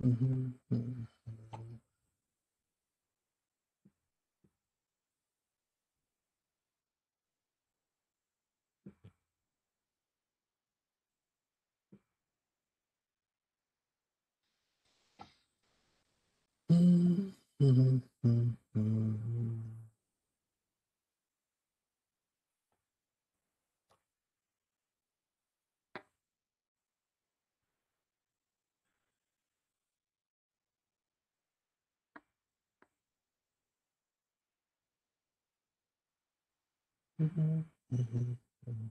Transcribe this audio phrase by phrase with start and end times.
[0.00, 1.06] Uhum, uhum.
[16.70, 18.02] Uhum, uhum,
[37.20, 38.90] Uhum, uhum, uhum.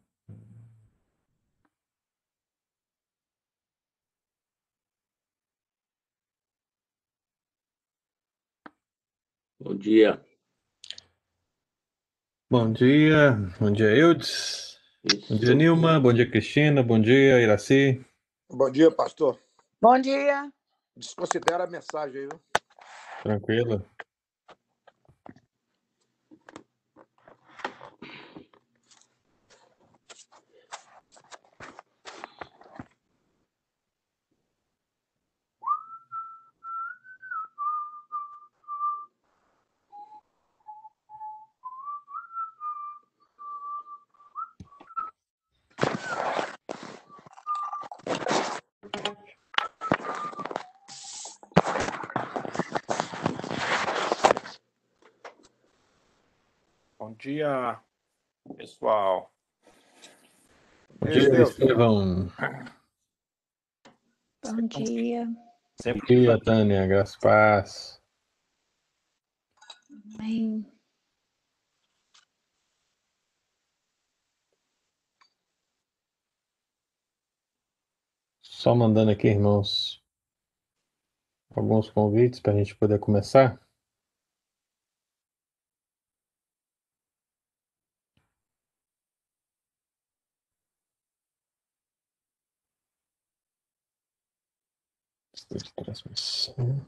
[9.60, 10.24] Bom dia.
[12.52, 14.80] Bom dia, bom dia, Eudes.
[15.30, 15.56] Bom dia.
[15.56, 16.00] Nilma.
[16.00, 16.84] Bom dia, Cristina.
[16.84, 18.06] Bom dia, Iraci.
[18.50, 19.40] Bom dia, pastor.
[19.82, 20.52] Bom dia.
[20.98, 22.42] Desconsidera a mensagem aí, viu?
[23.24, 23.86] Tranquilo?
[57.00, 57.80] Bom dia,
[58.58, 59.32] pessoal.
[61.00, 61.50] Bom dia, Deus.
[61.52, 62.28] Estevão.
[64.44, 65.26] Bom dia.
[65.26, 65.36] Bom
[65.80, 66.88] Sempre dia, Tânia.
[66.88, 68.02] Graças paz.
[70.16, 70.66] Amém.
[78.42, 80.04] Só mandando aqui, irmãos,
[81.56, 83.62] alguns convites para a gente poder começar.
[95.76, 96.86] Transmissão.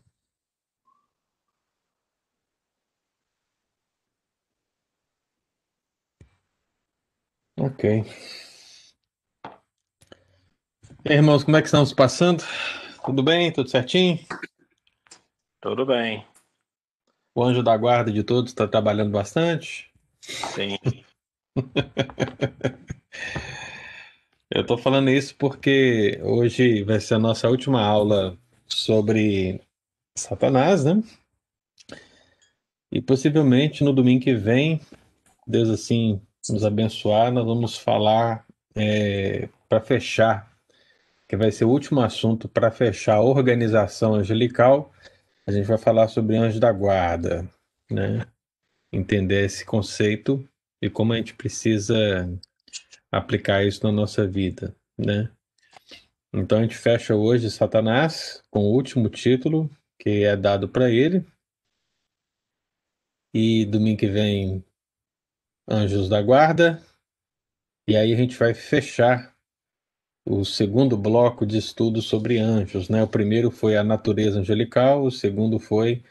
[7.60, 8.06] Ok.
[11.06, 12.44] Aí, irmãos, como é que estamos passando?
[13.04, 13.52] Tudo bem?
[13.52, 14.20] Tudo certinho?
[15.60, 16.26] tudo bem.
[17.34, 19.92] O anjo da guarda de todos está trabalhando bastante?
[20.22, 20.78] Sim.
[24.54, 28.38] Eu estou falando isso porque hoje vai ser a nossa última aula
[28.74, 29.62] sobre
[30.18, 31.02] Satanás, né?
[32.92, 34.82] E possivelmente no domingo que vem,
[35.48, 38.46] Deus assim nos abençoar, nós vamos falar
[39.70, 40.52] para fechar,
[41.28, 44.92] que vai ser o último assunto para fechar a organização angelical.
[45.48, 47.50] A gente vai falar sobre anjo da guarda,
[47.90, 48.26] né?
[48.92, 50.46] Entender esse conceito
[50.82, 52.30] e como a gente precisa
[53.12, 55.30] aplicar isso na nossa vida, né?
[56.34, 59.70] Então a gente fecha hoje Satanás com o último título
[60.00, 61.26] que é dado para ele.
[63.34, 64.64] E domingo que vem
[65.70, 66.82] Anjos da Guarda.
[67.88, 69.36] E aí a gente vai fechar
[70.26, 73.04] o segundo bloco de estudos sobre anjos, né?
[73.04, 76.04] O primeiro foi a natureza angelical, o segundo foi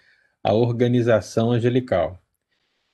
[0.42, 2.20] a organização angelical.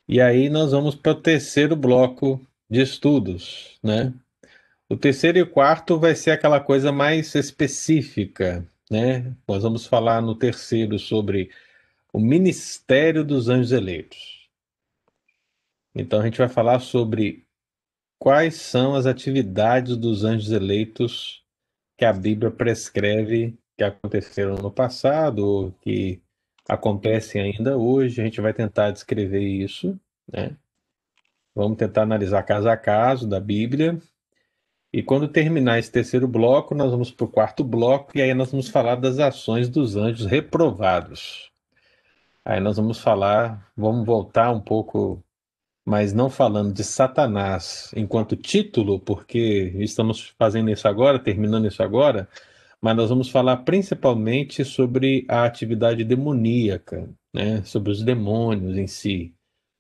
[0.09, 4.15] E aí nós vamos para o terceiro bloco de estudos, né?
[4.89, 9.35] O terceiro e o quarto vai ser aquela coisa mais específica, né?
[9.47, 11.51] Nós vamos falar no terceiro sobre
[12.13, 14.49] o ministério dos anjos eleitos.
[15.93, 17.45] Então a gente vai falar sobre
[18.19, 21.45] quais são as atividades dos anjos eleitos
[21.99, 26.23] que a Bíblia prescreve que aconteceram no passado ou que
[26.69, 28.21] acontecem ainda hoje.
[28.21, 29.99] A gente vai tentar descrever isso,
[30.33, 30.57] né?
[31.55, 34.01] Vamos tentar analisar caso a caso da Bíblia.
[34.97, 38.51] E quando terminar esse terceiro bloco, nós vamos para o quarto bloco, e aí nós
[38.51, 41.53] vamos falar das ações dos anjos reprovados.
[42.43, 45.23] Aí nós vamos falar, vamos voltar um pouco,
[45.85, 52.27] mas não falando de Satanás enquanto título, porque estamos fazendo isso agora, terminando isso agora,
[52.81, 57.63] mas nós vamos falar principalmente sobre a atividade demoníaca, né?
[57.65, 59.36] sobre os demônios em si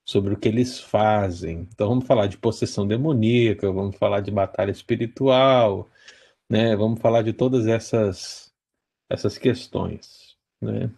[0.06, 1.68] sobre o que eles fazem.
[1.72, 5.90] Então vamos falar de possessão demoníaca, vamos falar de batalha espiritual,
[6.48, 6.76] né?
[6.76, 8.54] Vamos falar de todas essas
[9.10, 10.90] essas questões, né?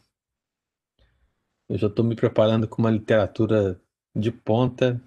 [1.68, 3.80] Eu já estou me preparando com uma literatura
[4.14, 5.00] de ponta,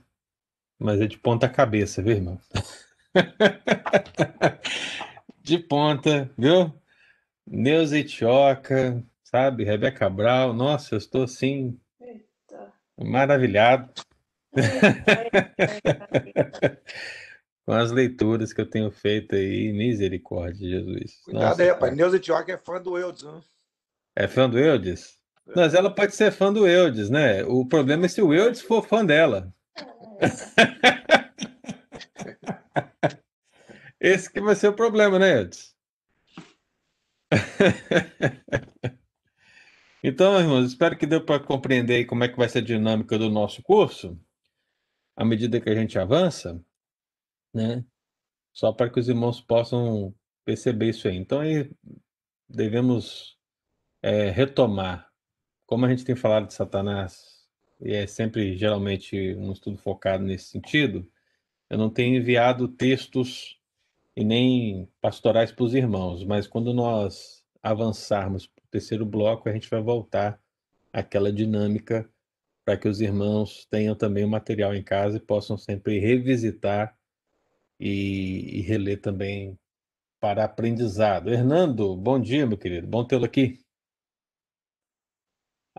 [0.79, 2.39] mas é de ponta cabeça, viu, irmão?
[5.41, 6.73] de ponta, viu?
[7.47, 9.63] Neuza Itioca, sabe?
[9.63, 11.79] Rebeca Cabral, nossa, eu estou assim.
[13.03, 13.91] Maravilhado
[17.65, 21.21] com as leituras que eu tenho feito aí, misericórdia, de Jesus.
[21.23, 21.95] Cuidado Nossa, aí, rapaz.
[21.95, 23.41] Neuza Tioca é fã do Eudes, né?
[24.15, 25.17] É fã do Eudes?
[25.55, 27.43] Mas ela pode ser fã do Eudes, né?
[27.45, 29.53] O problema é se o Eudes for fã dela.
[33.99, 35.75] Esse que vai ser o problema, né, Eudes?
[40.03, 43.29] Então, irmãos, espero que deu para compreender como é que vai ser a dinâmica do
[43.29, 44.19] nosso curso,
[45.15, 46.59] à medida que a gente avança,
[47.53, 47.85] né?
[48.51, 50.13] Só para que os irmãos possam
[50.43, 51.15] perceber isso aí.
[51.17, 51.69] Então, aí
[52.49, 53.37] devemos
[54.01, 55.07] é, retomar,
[55.67, 57.47] como a gente tem falado de Satanás,
[57.79, 61.07] e é sempre geralmente um estudo focado nesse sentido,
[61.69, 63.59] eu não tenho enviado textos
[64.15, 69.81] e nem pastorais para os irmãos, mas quando nós avançarmos terceiro bloco, a gente vai
[69.81, 70.41] voltar
[70.91, 72.09] àquela dinâmica
[72.65, 76.97] para que os irmãos tenham também o material em casa e possam sempre revisitar
[77.79, 79.59] e, e reler também
[80.19, 81.31] para aprendizado.
[81.31, 82.87] Hernando, bom dia, meu querido.
[82.87, 83.59] Bom tê-lo aqui.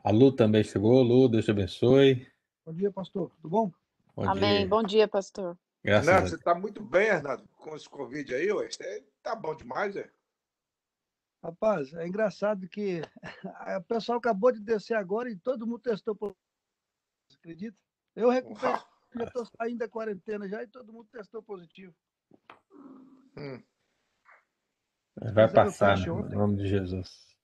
[0.02, 1.02] A Lu também chegou.
[1.02, 2.26] Lu, Deus te abençoe.
[2.66, 3.30] Bom dia, pastor.
[3.36, 3.72] Tudo bom?
[4.16, 4.60] Bom Amém.
[4.60, 4.68] dia.
[4.68, 5.56] Bom dia, pastor.
[5.84, 6.30] Graças Deus.
[6.30, 8.68] você tá muito bem, Renato, com esse Covid aí, ué.
[8.68, 10.10] Você tá bom demais, é?
[11.42, 13.02] Rapaz, é engraçado que
[13.78, 16.40] o pessoal acabou de descer agora e todo mundo testou positivo.
[17.28, 17.78] Você acredita?
[18.14, 18.76] Eu recuperei,
[19.16, 21.94] já estou saindo da quarentena já e todo mundo testou positivo.
[23.36, 23.60] Hum.
[25.34, 26.06] Vai o passar, né?
[26.06, 27.36] nome de Jesus.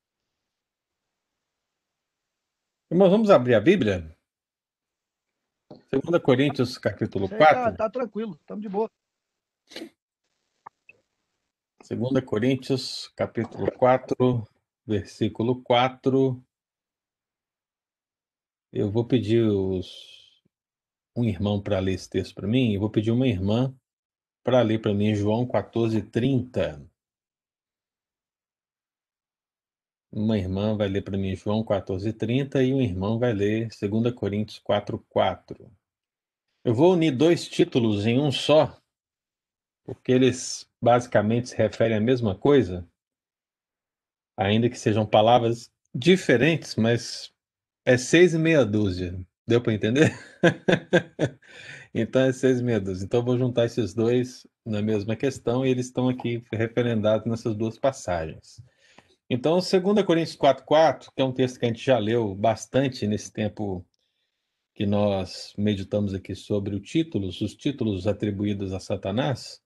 [2.90, 4.16] Irmãos, vamos abrir a Bíblia?
[5.90, 7.76] 2 Coríntios, capítulo Isso aí tá, 4.
[7.76, 8.88] tá tranquilo, estamos de boa.
[11.80, 14.44] 2 Coríntios, capítulo 4,
[14.84, 16.44] versículo 4.
[18.72, 20.42] Eu vou pedir os...
[21.16, 23.72] um irmão para ler esse texto para mim, e vou pedir uma irmã
[24.42, 26.84] para ler para mim João 14, 30.
[30.10, 34.14] Uma irmã vai ler para mim João 14, 30 e um irmão vai ler 2
[34.14, 35.70] Coríntios 4, 4.
[36.64, 38.78] Eu vou unir dois títulos em um só,
[39.88, 42.86] porque eles basicamente se referem à mesma coisa,
[44.36, 47.32] ainda que sejam palavras diferentes, mas
[47.86, 49.18] é seis e meia dúzia.
[49.46, 50.12] Deu para entender?
[51.94, 53.06] então é seis e meia dúzia.
[53.06, 57.56] Então eu vou juntar esses dois na mesma questão e eles estão aqui referendados nessas
[57.56, 58.62] duas passagens.
[59.30, 63.32] Então, 2 Coríntios 4,4, que é um texto que a gente já leu bastante nesse
[63.32, 63.86] tempo
[64.74, 69.62] que nós meditamos aqui sobre o títulos, os títulos atribuídos a Satanás,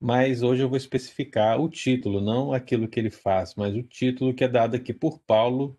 [0.00, 4.34] mas hoje eu vou especificar o título, não aquilo que ele faz, mas o título
[4.34, 5.78] que é dado aqui por Paulo,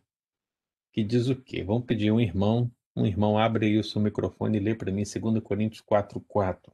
[0.91, 1.63] que diz o quê?
[1.63, 5.03] Vamos pedir um irmão, um irmão abre aí o seu microfone e lê para mim
[5.03, 6.71] 2 Coríntios 4,4.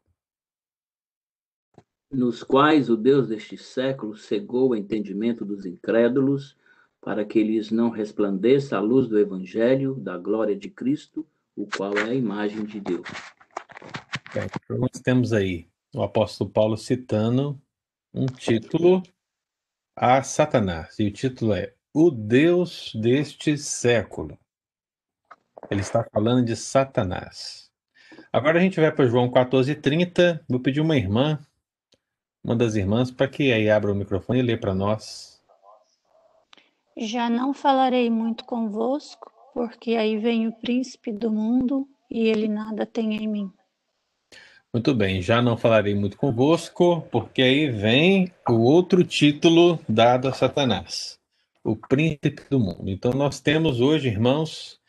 [2.09, 6.55] nos quais o Deus deste século cegou o entendimento dos incrédulos,
[7.01, 11.93] para que lhes não resplandeça a luz do Evangelho, da glória de Cristo, o qual
[11.97, 13.07] é a imagem de Deus.
[14.33, 17.61] Bem, então nós temos aí o apóstolo Paulo citando
[18.13, 19.03] um título
[19.95, 24.37] a Satanás, e o título é O Deus deste século.
[25.69, 27.71] Ele está falando de Satanás.
[28.31, 30.43] Agora a gente vai para João 14:30.
[30.49, 31.39] Vou pedir uma irmã,
[32.43, 35.41] uma das irmãs, para que aí abra o microfone e lê para nós.
[36.97, 42.85] Já não falarei muito convosco, porque aí vem o príncipe do mundo e ele nada
[42.85, 43.53] tem em mim.
[44.73, 50.33] Muito bem, já não falarei muito convosco, porque aí vem o outro título dado a
[50.33, 51.19] Satanás,
[51.63, 52.89] o príncipe do mundo.
[52.89, 54.79] Então nós temos hoje, irmãos,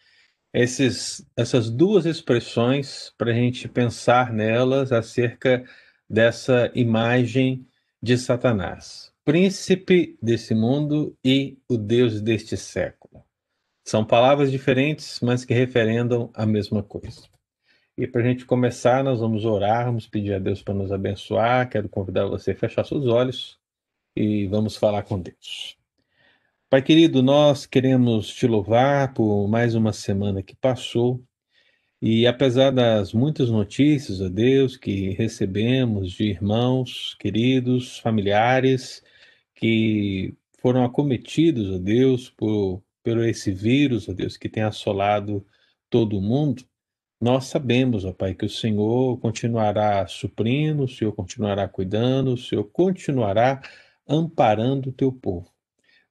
[0.54, 5.62] esses, essas duas expressões para a gente pensar nelas acerca
[6.08, 7.66] dessa imagem
[8.02, 13.22] de Satanás, príncipe desse mundo e o Deus deste século.
[13.84, 17.33] São palavras diferentes, mas que referendam a mesma coisa.
[17.96, 21.68] E para a gente começar, nós vamos orar, vamos pedir a Deus para nos abençoar.
[21.70, 23.56] Quero convidar você a fechar seus olhos
[24.16, 25.78] e vamos falar com Deus.
[26.68, 31.22] Pai querido, nós queremos te louvar por mais uma semana que passou.
[32.02, 39.04] E apesar das muitas notícias, ó Deus, que recebemos de irmãos queridos, familiares,
[39.54, 45.46] que foram acometidos, ó Deus, por, por esse vírus, ó Deus, que tem assolado
[45.88, 46.64] todo o mundo,
[47.24, 52.64] nós sabemos, ó Pai, que o Senhor continuará suprindo, o Senhor continuará cuidando, o Senhor
[52.64, 53.62] continuará
[54.06, 55.50] amparando o teu povo.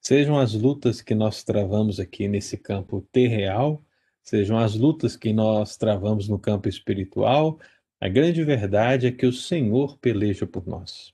[0.01, 3.85] Sejam as lutas que nós travamos aqui nesse campo terreal,
[4.23, 7.59] sejam as lutas que nós travamos no campo espiritual,
[8.01, 11.13] a grande verdade é que o Senhor peleja por nós.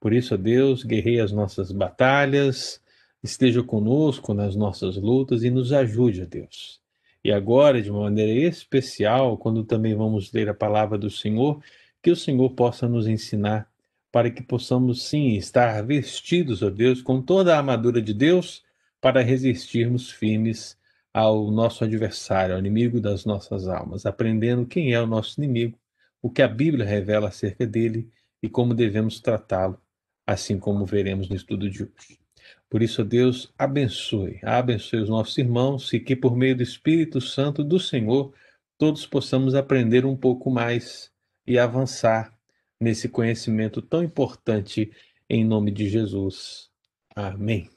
[0.00, 2.82] Por isso, ó Deus, guerreie as nossas batalhas,
[3.22, 6.85] esteja conosco nas nossas lutas e nos ajude, ó Deus.
[7.26, 11.60] E agora, de uma maneira especial, quando também vamos ler a palavra do Senhor,
[12.00, 13.68] que o Senhor possa nos ensinar
[14.12, 18.62] para que possamos sim estar vestidos, ó Deus, com toda a armadura de Deus
[19.00, 20.78] para resistirmos firmes
[21.12, 25.76] ao nosso adversário, ao inimigo das nossas almas, aprendendo quem é o nosso inimigo,
[26.22, 28.08] o que a Bíblia revela acerca dele
[28.40, 29.80] e como devemos tratá-lo,
[30.24, 32.25] assim como veremos no estudo de hoje.
[32.68, 37.62] Por isso, Deus, abençoe, abençoe os nossos irmãos e que por meio do Espírito Santo
[37.62, 38.34] do Senhor
[38.76, 41.12] todos possamos aprender um pouco mais
[41.46, 42.36] e avançar
[42.80, 44.90] nesse conhecimento tão importante
[45.30, 46.68] em nome de Jesus.
[47.14, 47.70] Amém.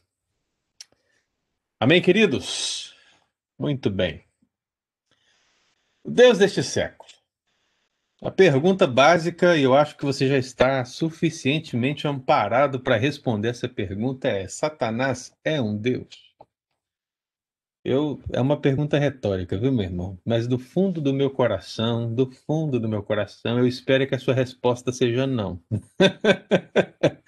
[1.80, 2.94] Amém, queridos?
[3.58, 4.24] Muito bem.
[6.04, 6.99] Deus deste século.
[8.22, 13.70] A pergunta básica, e eu acho que você já está suficientemente amparado para responder essa
[13.70, 16.30] pergunta, é: Satanás é um Deus?
[17.84, 20.20] Eu, é uma pergunta retórica, viu, meu irmão?
[20.26, 24.20] Mas do fundo do meu coração, do fundo do meu coração, eu espero que a
[24.20, 25.64] sua resposta seja não.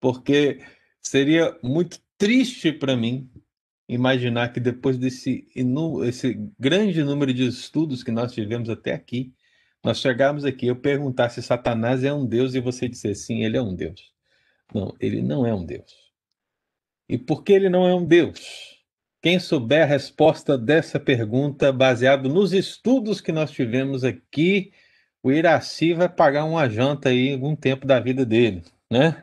[0.00, 0.64] Porque
[1.02, 3.30] seria muito triste para mim
[3.88, 5.46] imaginar que depois desse
[6.06, 9.34] esse grande número de estudos que nós tivemos até aqui,
[9.86, 13.56] nós chegarmos aqui, eu perguntar se Satanás é um Deus e você disser sim, ele
[13.56, 14.12] é um Deus.
[14.74, 16.12] Não, ele não é um Deus.
[17.08, 18.84] E por que ele não é um Deus?
[19.22, 24.72] Quem souber a resposta dessa pergunta, baseado nos estudos que nós tivemos aqui,
[25.22, 29.22] o Iraci vai pagar uma janta aí algum tempo da vida dele, né?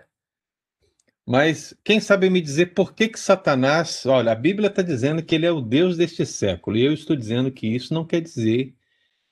[1.27, 5.36] Mas quem sabe me dizer por que que Satanás, olha, a Bíblia está dizendo que
[5.36, 8.74] ele é o Deus deste século, e eu estou dizendo que isso não quer dizer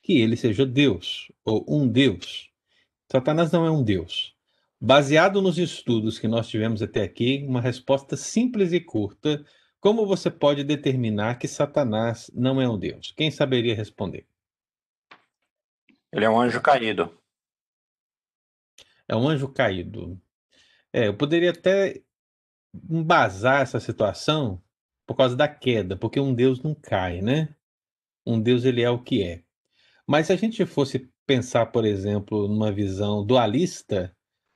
[0.01, 2.51] que ele seja Deus ou um Deus.
[3.12, 4.36] Satanás não é um Deus.
[4.79, 9.46] Baseado nos estudos que nós tivemos até aqui, uma resposta simples e curta:
[9.79, 13.12] como você pode determinar que Satanás não é um Deus?
[13.12, 14.25] Quem saberia responder?
[16.12, 17.15] Ele é um anjo caído.
[19.08, 20.20] É um anjo caído.
[20.91, 22.01] É, eu poderia até
[22.89, 24.62] embasar essa situação
[25.05, 27.55] por causa da queda, porque um Deus não cai, né?
[28.25, 29.43] Um Deus ele é o que é.
[30.08, 34.15] Mas se a gente fosse pensar, por exemplo, numa visão dualista,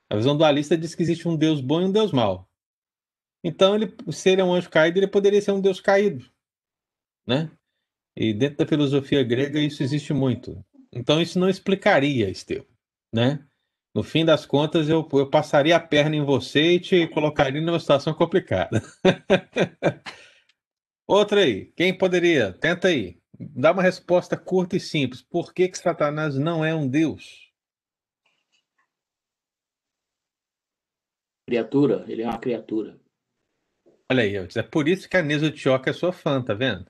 [0.10, 2.50] a visão dualista diz que existe um Deus bom e um Deus mau.
[3.44, 6.26] Então, ele, se ele é um anjo caído, ele poderia ser um Deus caído,
[7.28, 7.52] né?
[8.16, 10.64] E dentro da filosofia grega isso existe muito.
[10.92, 12.66] Então, isso não explicaria, Esteu,
[13.14, 13.46] né?
[13.94, 17.80] No fim das contas, eu, eu passaria a perna em você e te colocaria numa
[17.80, 18.82] situação complicada.
[21.08, 22.52] Outra aí, quem poderia?
[22.52, 23.20] Tenta aí.
[23.40, 25.22] Dá uma resposta curta e simples.
[25.22, 27.52] Por que, que Satanás não é um Deus?
[31.48, 33.00] Criatura, ele é uma criatura.
[34.12, 36.86] Olha aí, é por isso que a Nisa Tioca é sua fã, tá vendo?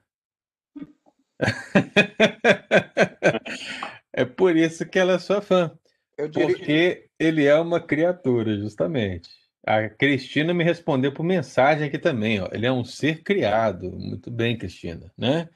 [4.13, 5.77] é por isso que ela é sua fã.
[6.17, 6.47] Diria...
[6.47, 9.29] Porque ele é uma criatura, justamente.
[9.65, 12.47] A Cristina me respondeu por mensagem aqui também, ó.
[12.51, 13.91] Ele é um ser criado.
[13.91, 15.49] Muito bem, Cristina, né?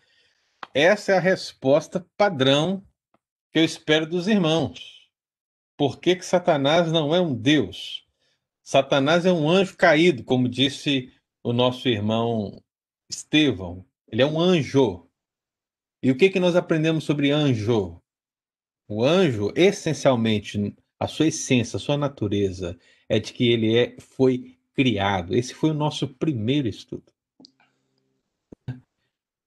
[0.74, 2.86] Essa é a resposta padrão
[3.52, 5.10] que eu espero dos irmãos.
[5.76, 8.06] Por que, que Satanás não é um Deus?
[8.62, 11.12] Satanás é um anjo caído, como disse
[11.44, 12.62] o nosso irmão
[13.10, 13.84] Estevão.
[14.08, 15.10] Ele é um anjo.
[16.04, 18.00] E o que, que nós aprendemos sobre anjo?
[18.88, 24.58] O anjo, essencialmente, a sua essência, a sua natureza, é de que ele é, foi
[24.74, 25.36] criado.
[25.36, 27.12] Esse foi o nosso primeiro estudo.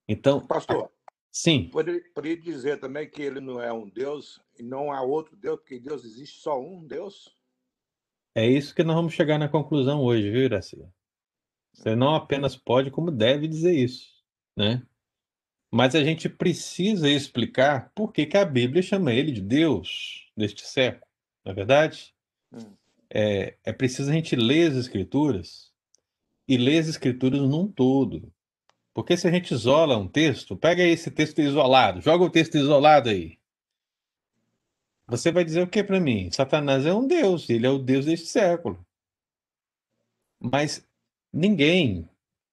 [0.09, 0.45] Então.
[0.47, 0.91] Pastor.
[1.33, 1.71] Sim.
[1.71, 5.59] Poderia, poderia dizer também que ele não é um Deus e não há outro Deus,
[5.59, 7.35] porque Deus existe só um Deus?
[8.35, 10.87] É isso que nós vamos chegar na conclusão hoje, viu, Iraci?
[11.73, 14.23] Você não apenas pode, como deve dizer isso,
[14.55, 14.87] né?
[15.71, 20.67] Mas a gente precisa explicar por que, que a Bíblia chama ele de Deus deste
[20.67, 21.11] século,
[21.43, 22.15] não é verdade?
[22.53, 22.77] Hum.
[23.09, 25.73] É, é preciso a gente ler as Escrituras
[26.47, 28.31] e ler as Escrituras num todo.
[28.95, 33.09] Porque se a gente isola um texto, pega esse texto isolado, joga o texto isolado
[33.09, 33.39] aí.
[35.07, 36.31] Você vai dizer o que para mim?
[36.31, 38.85] Satanás é um Deus, ele é o Deus deste século.
[40.39, 40.87] Mas
[41.33, 42.09] ninguém,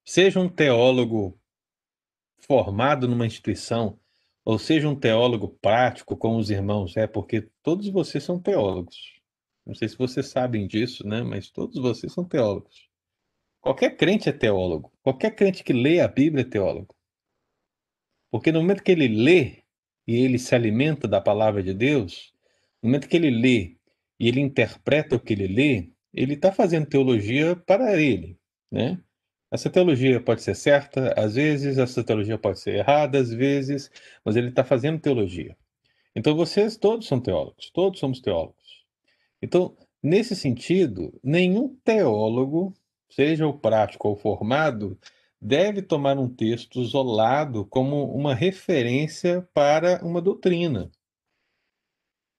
[0.05, 1.39] seja um teólogo
[2.37, 3.99] formado numa instituição,
[4.43, 9.19] ou seja um teólogo prático, como os irmãos é, porque todos vocês são teólogos.
[9.65, 11.21] Não sei se vocês sabem disso, né?
[11.21, 12.88] Mas todos vocês são teólogos.
[13.61, 14.91] Qualquer crente é teólogo.
[15.01, 16.95] Qualquer crente que lê a Bíblia é teólogo.
[18.31, 19.63] Porque no momento que ele lê
[20.07, 22.33] e ele se alimenta da palavra de Deus,
[22.81, 23.77] no momento que ele lê
[24.19, 28.37] e ele interpreta o que ele lê, ele está fazendo teologia para ele,
[28.71, 28.99] né?
[29.51, 33.89] Essa teologia pode ser certa, às vezes, essa teologia pode ser errada, às vezes,
[34.23, 35.57] mas ele está fazendo teologia.
[36.15, 38.85] Então, vocês todos são teólogos, todos somos teólogos.
[39.41, 42.73] Então, nesse sentido, nenhum teólogo,
[43.09, 44.97] seja o prático ou formado,
[45.41, 50.91] deve tomar um texto isolado como uma referência para uma doutrina.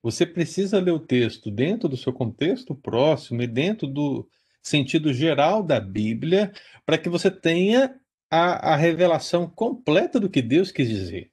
[0.03, 4.27] Você precisa ler o texto dentro do seu contexto próximo e dentro do
[4.61, 6.51] sentido geral da Bíblia,
[6.85, 7.99] para que você tenha
[8.29, 11.31] a, a revelação completa do que Deus quis dizer.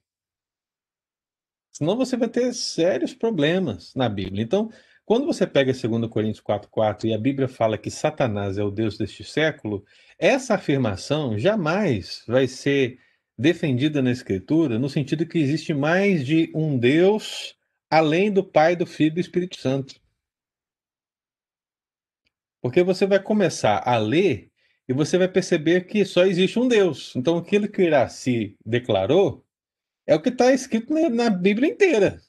[1.71, 4.43] Senão você vai ter sérios problemas na Bíblia.
[4.43, 4.71] Então,
[5.09, 8.99] quando você pega 2 Coríntios 4,4 e a Bíblia fala que Satanás é o Deus
[8.99, 9.83] deste século,
[10.19, 13.01] essa afirmação jamais vai ser
[13.39, 17.57] defendida na Escritura no sentido que existe mais de um Deus
[17.89, 19.99] além do Pai, do Filho e do Espírito Santo.
[22.61, 24.51] Porque você vai começar a ler
[24.87, 27.17] e você vai perceber que só existe um Deus.
[27.17, 29.43] Então, aquilo que Iraci declarou
[30.07, 32.21] é o que está escrito na Bíblia inteira.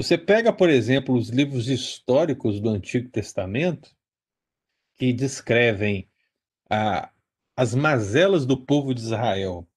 [0.00, 3.94] Você pega, por exemplo, os livros históricos do Antigo Testamento,
[4.96, 6.08] que descrevem
[6.70, 7.12] a,
[7.54, 9.68] as mazelas do povo de Israel,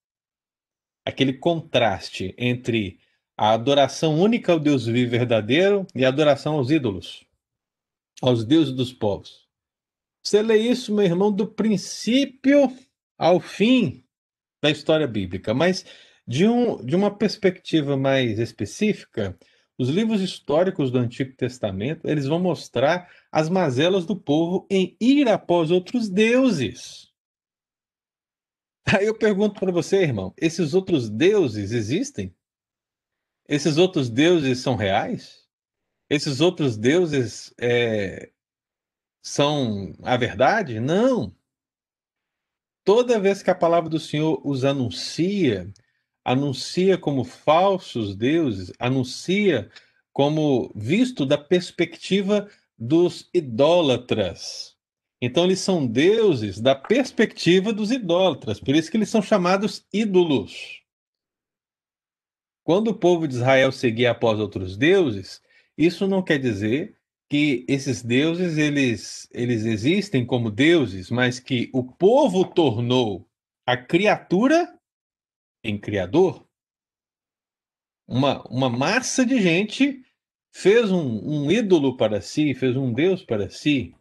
[1.05, 3.01] aquele contraste entre
[3.35, 7.27] a adoração única ao Deus vivo verdadeiro e a adoração aos ídolos,
[8.21, 9.45] aos deuses dos povos.
[10.23, 12.73] Você lê isso, meu irmão, do princípio
[13.17, 14.05] ao fim
[14.61, 15.85] da história bíblica, mas
[16.25, 19.37] de, um, de uma perspectiva mais específica,
[19.83, 25.27] os livros históricos do Antigo Testamento, eles vão mostrar as mazelas do povo em ir
[25.27, 27.11] após outros deuses.
[28.85, 32.33] Aí eu pergunto para você, irmão, esses outros deuses existem?
[33.47, 35.45] Esses outros deuses são reais?
[36.09, 38.31] Esses outros deuses é,
[39.21, 40.79] são a verdade?
[40.79, 41.35] Não.
[42.85, 45.73] Toda vez que a palavra do Senhor os anuncia,
[46.23, 49.69] anuncia como falsos deuses, anuncia
[50.11, 54.75] como visto da perspectiva dos idólatras.
[55.21, 60.81] Então eles são deuses da perspectiva dos idólatras, por isso que eles são chamados ídolos.
[62.63, 65.41] Quando o povo de Israel seguia após outros deuses,
[65.77, 66.95] isso não quer dizer
[67.29, 73.27] que esses deuses eles, eles existem como deuses, mas que o povo tornou
[73.65, 74.77] a criatura
[75.63, 76.45] em Criador,
[78.07, 80.03] uma, uma massa de gente
[80.51, 83.95] fez um, um ídolo para si, fez um Deus para si.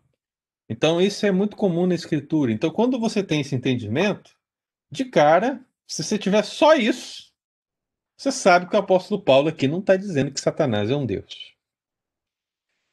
[0.68, 2.52] Então, isso é muito comum na Escritura.
[2.52, 4.36] Então, quando você tem esse entendimento,
[4.90, 7.32] de cara, se você tiver só isso,
[8.16, 11.52] você sabe que o apóstolo Paulo aqui não está dizendo que Satanás é um Deus.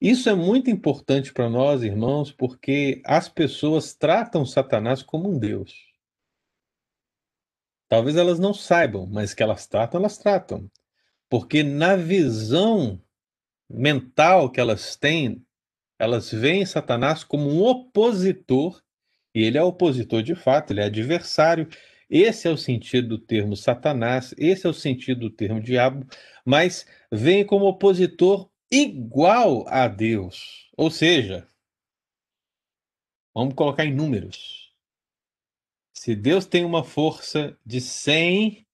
[0.01, 5.88] Isso é muito importante para nós, irmãos, porque as pessoas tratam Satanás como um Deus.
[7.89, 10.69] Talvez elas não saibam, mas que elas tratam, elas tratam.
[11.27, 13.01] Porque na visão
[13.69, 15.43] mental que elas têm,
[15.97, 18.81] elas veem Satanás como um opositor,
[19.33, 21.67] e ele é opositor de fato, ele é adversário.
[22.09, 26.07] Esse é o sentido do termo Satanás, esse é o sentido do termo diabo,
[26.45, 30.69] mas vem como opositor igual a Deus.
[30.77, 31.47] Ou seja,
[33.33, 34.58] vamos colocar em números.
[35.99, 38.65] Se Deus tem uma força de 100,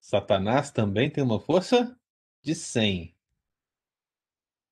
[0.00, 1.96] Satanás também tem uma força
[2.42, 3.14] de 100.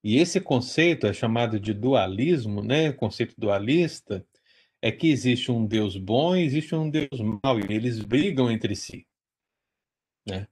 [0.03, 2.89] E esse conceito é chamado de dualismo, né?
[2.89, 4.27] O conceito dualista
[4.81, 8.75] é que existe um Deus bom e existe um Deus mau, e eles brigam entre
[8.75, 9.07] si.
[10.27, 10.49] Né?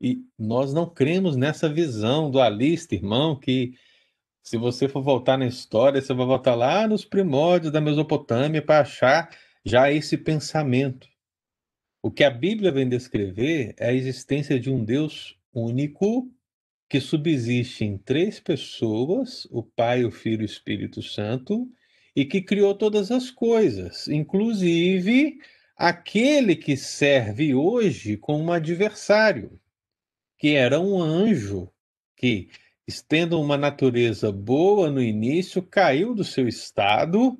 [0.00, 3.74] E nós não cremos nessa visão dualista, irmão, que
[4.42, 8.80] se você for voltar na história, você vai voltar lá nos primórdios da Mesopotâmia para
[8.80, 9.28] achar
[9.64, 11.08] já esse pensamento.
[12.02, 16.30] O que a Bíblia vem descrever é a existência de um Deus único
[16.88, 21.70] que subsiste em três pessoas, o Pai, o Filho e o Espírito Santo,
[22.16, 25.38] e que criou todas as coisas, inclusive
[25.76, 29.60] aquele que serve hoje como um adversário,
[30.36, 31.70] que era um anjo
[32.16, 32.48] que,
[32.86, 37.38] estendo uma natureza boa no início, caiu do seu estado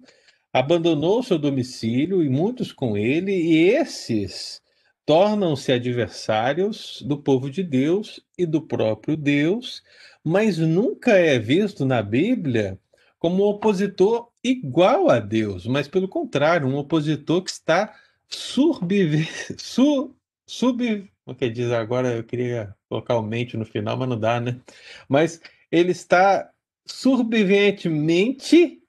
[0.53, 4.61] abandonou seu domicílio e muitos com ele, e esses
[5.07, 9.83] tornam-se adversários do povo de Deus e do próprio Deus,
[10.25, 12.79] mas nunca é visto na Bíblia
[13.19, 17.95] como um opositor igual a Deus, mas pelo contrário, um opositor que está
[18.29, 20.15] subve, su,
[20.47, 24.41] sub, o que diz agora, eu queria colocar o mente no final, mas não dá,
[24.41, 24.61] né?
[25.09, 26.51] Mas ele está
[26.87, 28.80] subviventemente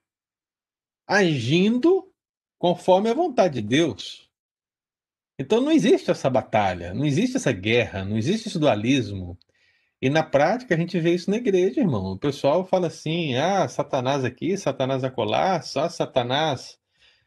[1.11, 2.09] agindo
[2.57, 4.29] conforme a vontade de Deus.
[5.37, 9.37] Então não existe essa batalha, não existe essa guerra, não existe esse dualismo.
[10.01, 12.13] E na prática a gente vê isso na igreja, irmão.
[12.13, 16.77] O pessoal fala assim: ah, Satanás aqui, Satanás acolá, só Satanás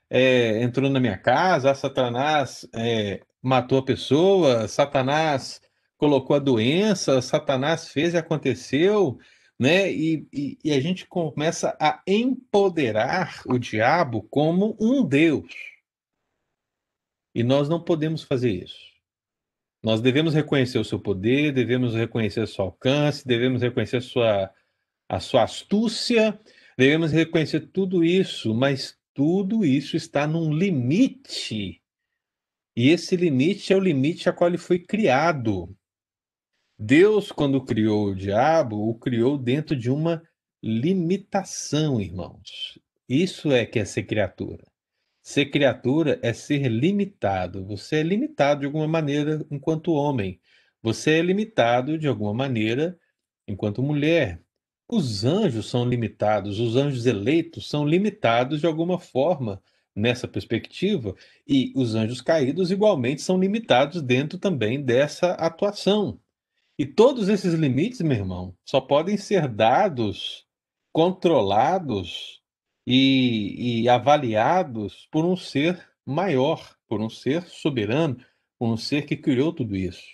[0.09, 5.61] é, entrou na minha casa, Satanás é, matou a pessoa, Satanás
[5.99, 9.18] colocou a doença, Satanás fez e aconteceu,
[9.58, 9.90] né?
[9.92, 15.52] E, e, e a gente começa a empoderar o diabo como um Deus.
[17.34, 18.94] E nós não podemos fazer isso.
[19.82, 24.54] Nós devemos reconhecer o seu poder, devemos reconhecer o seu alcance, devemos reconhecer a sua,
[25.08, 26.40] a sua astúcia,
[26.76, 31.82] devemos reconhecer tudo isso, mas tudo isso está num limite.
[32.76, 35.76] E esse limite é o limite a qual ele foi criado.
[36.78, 40.22] Deus, quando criou o diabo, o criou dentro de uma
[40.62, 42.78] limitação, irmãos.
[43.08, 44.64] Isso é que é ser criatura.
[45.22, 47.64] Ser criatura é ser limitado.
[47.64, 50.40] Você é limitado de alguma maneira enquanto homem.
[50.82, 52.98] Você é limitado de alguma maneira
[53.46, 54.42] enquanto mulher.
[54.88, 59.62] Os anjos são limitados, os anjos eleitos são limitados de alguma forma
[59.94, 61.14] nessa perspectiva,
[61.46, 66.20] e os anjos caídos igualmente são limitados dentro também dessa atuação.
[66.78, 70.44] E todos esses limites, meu irmão, só podem ser dados,
[70.92, 72.42] controlados
[72.87, 78.16] e, e avaliados por um ser maior, por um ser soberano,
[78.58, 80.04] por um ser que criou tudo isso,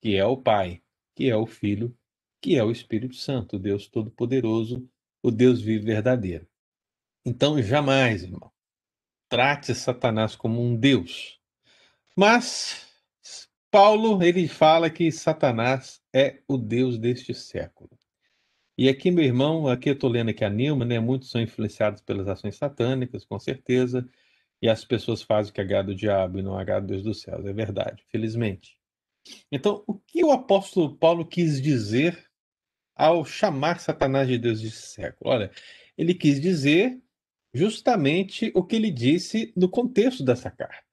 [0.00, 0.80] que é o Pai,
[1.16, 1.96] que é o Filho,
[2.40, 4.88] que é o Espírito Santo, o Deus Todo-Poderoso,
[5.22, 6.46] o Deus vivo verdadeiro.
[7.24, 8.52] Então, jamais, irmão,
[9.28, 11.40] trate Satanás como um Deus.
[12.16, 12.87] Mas
[13.70, 17.90] Paulo, ele fala que Satanás é o Deus deste século.
[18.78, 20.98] E aqui, meu irmão, aqui eu estou lendo aqui a Nilma, né?
[20.98, 24.08] Muitos são influenciados pelas ações satânicas, com certeza,
[24.62, 27.44] e as pessoas fazem o que agrada o diabo e não agrada Deus dos céus.
[27.44, 28.78] É verdade, felizmente.
[29.52, 32.26] Então, o que o apóstolo Paulo quis dizer
[32.96, 35.30] ao chamar Satanás de Deus desse século?
[35.30, 35.50] Olha,
[35.96, 36.98] ele quis dizer
[37.52, 40.87] justamente o que ele disse no contexto dessa carta.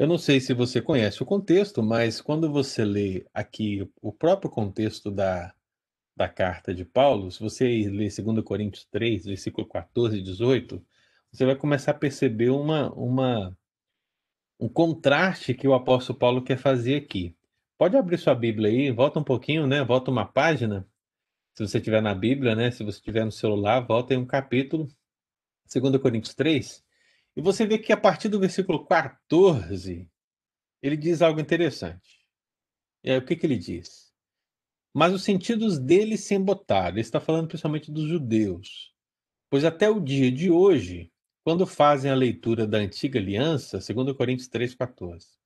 [0.00, 4.50] Eu não sei se você conhece o contexto, mas quando você lê aqui o próprio
[4.50, 5.54] contexto da,
[6.16, 10.82] da carta de Paulo, se você ler 2 Coríntios 3, versículo 14 e 18,
[11.30, 13.54] você vai começar a perceber uma, uma,
[14.58, 17.36] um contraste que o apóstolo Paulo quer fazer aqui.
[17.76, 19.84] Pode abrir sua Bíblia aí, volta um pouquinho, né?
[19.84, 20.88] Volta uma página.
[21.52, 22.70] Se você estiver na Bíblia, né?
[22.70, 24.88] Se você estiver no celular, volta em um capítulo,
[25.70, 26.82] 2 Coríntios 3,
[27.36, 30.10] e você vê que a partir do versículo 14,
[30.82, 32.20] ele diz algo interessante.
[33.04, 34.12] E aí, o que, que ele diz?
[34.94, 36.96] Mas os sentidos dele se embotaram.
[36.96, 38.92] Ele está falando principalmente dos judeus.
[39.48, 41.12] Pois até o dia de hoje,
[41.44, 45.38] quando fazem a leitura da antiga aliança, 2 Coríntios 3,14,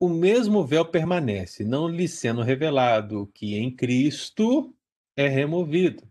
[0.00, 4.72] o mesmo véu permanece, não lhe sendo revelado que em Cristo
[5.16, 6.07] é removido.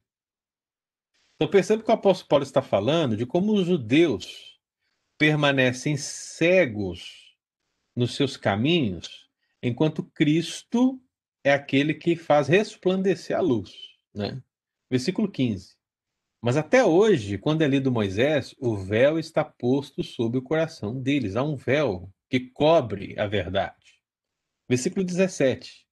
[1.38, 4.60] Então percebe que o apóstolo Paulo está falando de como os judeus
[5.20, 7.36] permanecem cegos
[7.96, 9.30] nos seus caminhos,
[9.62, 11.00] enquanto Cristo
[11.44, 13.72] é aquele que faz resplandecer a luz.
[14.14, 14.42] Né?
[14.90, 15.78] Versículo 15.
[16.42, 21.36] Mas até hoje, quando é lido Moisés, o véu está posto sobre o coração deles.
[21.36, 24.02] Há um véu que cobre a verdade.
[24.68, 25.88] Versículo 17.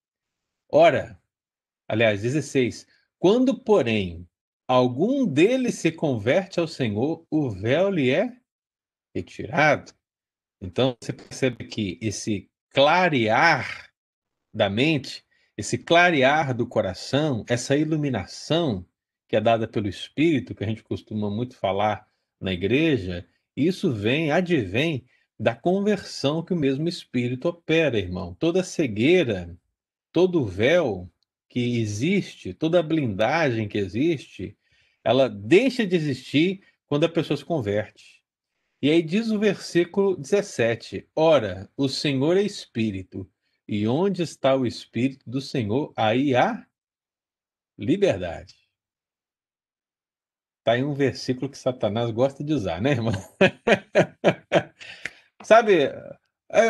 [0.71, 1.21] Ora,
[1.88, 2.88] aliás, 16.
[3.17, 4.27] Quando, porém,
[4.67, 8.36] algum deles se converte ao Senhor, o véu lhe é
[9.13, 9.93] retirado.
[10.62, 13.91] Então, você percebe que esse clarear
[14.54, 15.25] da mente
[15.58, 18.86] esse clarear do coração, essa iluminação
[19.28, 22.08] que é dada pelo Espírito, que a gente costuma muito falar
[22.39, 23.25] na igreja,
[23.56, 25.06] isso vem, advém
[25.39, 28.36] da conversão que o mesmo Espírito opera, irmão.
[28.36, 29.58] Toda cegueira,
[30.12, 31.10] todo véu
[31.56, 34.58] que existe, toda blindagem que existe,
[35.02, 38.22] ela deixa de existir quando a pessoa se converte.
[38.82, 43.26] E aí diz o versículo 17: Ora, o Senhor é Espírito,
[43.65, 46.68] e onde está o Espírito do Senhor, aí há
[47.78, 48.56] liberdade.
[50.60, 53.13] Está em um versículo que Satanás gosta de usar, né, irmão?
[55.41, 55.89] Sabe,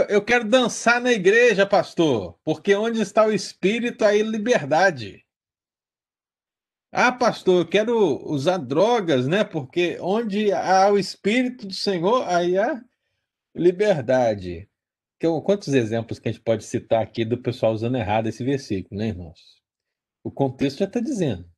[0.10, 5.26] eu quero dançar na igreja, pastor, porque onde está o Espírito, aí liberdade.
[6.92, 9.44] Ah, pastor, eu quero usar drogas, né?
[9.44, 12.82] Porque onde há o Espírito do Senhor, aí há
[13.54, 14.70] liberdade.
[15.44, 19.08] Quantos exemplos que a gente pode citar aqui do pessoal usando errado esse versículo, né,
[19.08, 19.62] irmãos?
[20.24, 21.50] O contexto já está dizendo.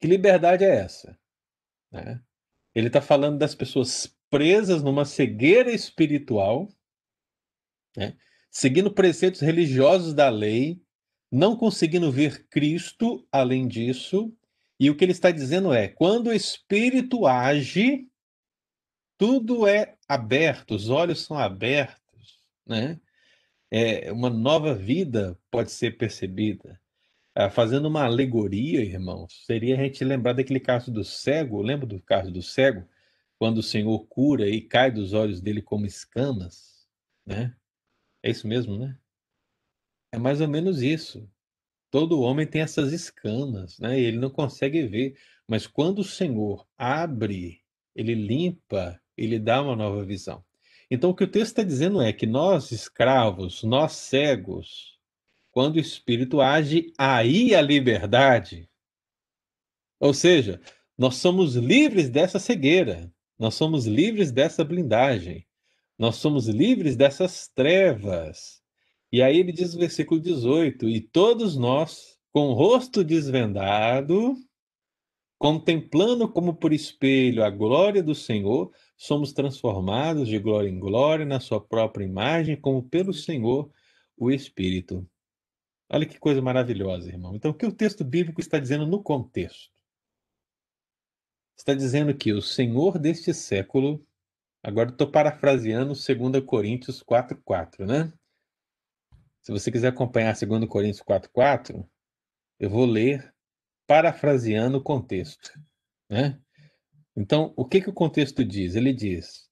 [0.00, 1.18] Que liberdade é essa?
[1.90, 2.20] Né?
[2.74, 6.68] Ele está falando das pessoas presas numa cegueira espiritual,
[7.96, 8.16] né?
[8.50, 10.80] seguindo preceitos religiosos da lei,
[11.30, 14.30] não conseguindo ver Cristo além disso.
[14.78, 18.06] E o que ele está dizendo é: quando o Espírito age,
[19.16, 23.00] tudo é aberto, os olhos são abertos, né?
[23.70, 26.78] É, uma nova vida pode ser percebida.
[27.34, 31.62] Ah, fazendo uma alegoria, irmãos, seria a gente lembrar daquele caso do cego.
[31.62, 32.86] Lembra do caso do cego?
[33.38, 36.86] Quando o Senhor cura e cai dos olhos dele como escamas,
[37.24, 37.56] né?
[38.22, 38.96] É isso mesmo, né?
[40.12, 41.28] É mais ou menos isso.
[41.90, 43.98] Todo homem tem essas escamas, né?
[44.00, 45.18] E ele não consegue ver.
[45.46, 47.62] Mas quando o Senhor abre,
[47.94, 50.44] ele limpa, ele dá uma nova visão.
[50.90, 54.98] Então, o que o texto está dizendo é que nós, escravos, nós cegos,
[55.50, 58.68] quando o Espírito age, aí a liberdade.
[59.98, 60.60] Ou seja,
[60.96, 65.46] nós somos livres dessa cegueira, nós somos livres dessa blindagem,
[65.98, 68.62] nós somos livres dessas trevas.
[69.12, 74.34] E aí ele diz no versículo 18: E todos nós, com o rosto desvendado,
[75.38, 81.40] contemplando como por espelho a glória do Senhor, somos transformados de glória em glória na
[81.40, 83.70] sua própria imagem, como pelo Senhor
[84.16, 85.04] o Espírito.
[85.90, 87.34] Olha que coisa maravilhosa, irmão.
[87.34, 89.70] Então, o que o texto bíblico está dizendo no contexto?
[91.54, 94.02] Está dizendo que o Senhor deste século,
[94.62, 98.12] agora estou parafraseando 2 Coríntios 4,4, né?
[99.42, 101.86] Se você quiser acompanhar 2 Coríntios 4,4,
[102.60, 103.34] eu vou ler
[103.86, 105.50] parafraseando o contexto,
[106.08, 106.40] né?
[107.16, 108.74] Então, o que, que o contexto diz?
[108.74, 109.50] Ele diz: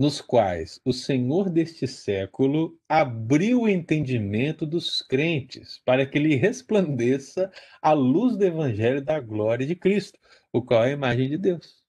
[0.00, 7.52] nos quais o Senhor deste século abriu o entendimento dos crentes para que lhe resplandeça
[7.82, 10.18] a luz do evangelho da glória de Cristo,
[10.50, 11.79] o qual é a imagem de Deus.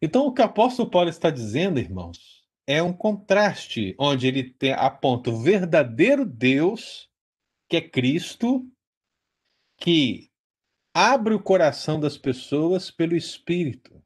[0.00, 5.30] Então, o que o apóstolo Paulo está dizendo, irmãos, é um contraste onde ele aponta
[5.30, 7.08] o verdadeiro Deus,
[7.68, 8.66] que é Cristo,
[9.76, 10.30] que
[10.94, 13.98] abre o coração das pessoas pelo Espírito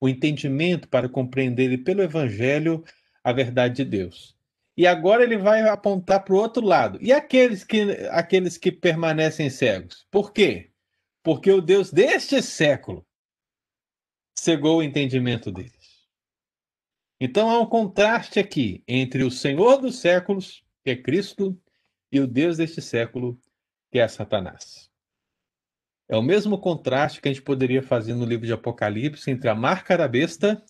[0.00, 2.82] o entendimento para compreender pelo Evangelho
[3.22, 4.34] a verdade de Deus.
[4.76, 6.98] E agora ele vai apontar para o outro lado.
[7.02, 10.06] E aqueles que, aqueles que permanecem cegos?
[10.10, 10.70] Por quê?
[11.22, 13.04] Porque o Deus deste século
[14.34, 16.08] cegou o entendimento deles.
[17.20, 21.60] Então há um contraste aqui entre o Senhor dos séculos, que é Cristo,
[22.10, 23.38] e o Deus deste século,
[23.90, 24.90] que é Satanás.
[26.08, 29.54] É o mesmo contraste que a gente poderia fazer no livro de Apocalipse entre a
[29.54, 30.60] marca da besta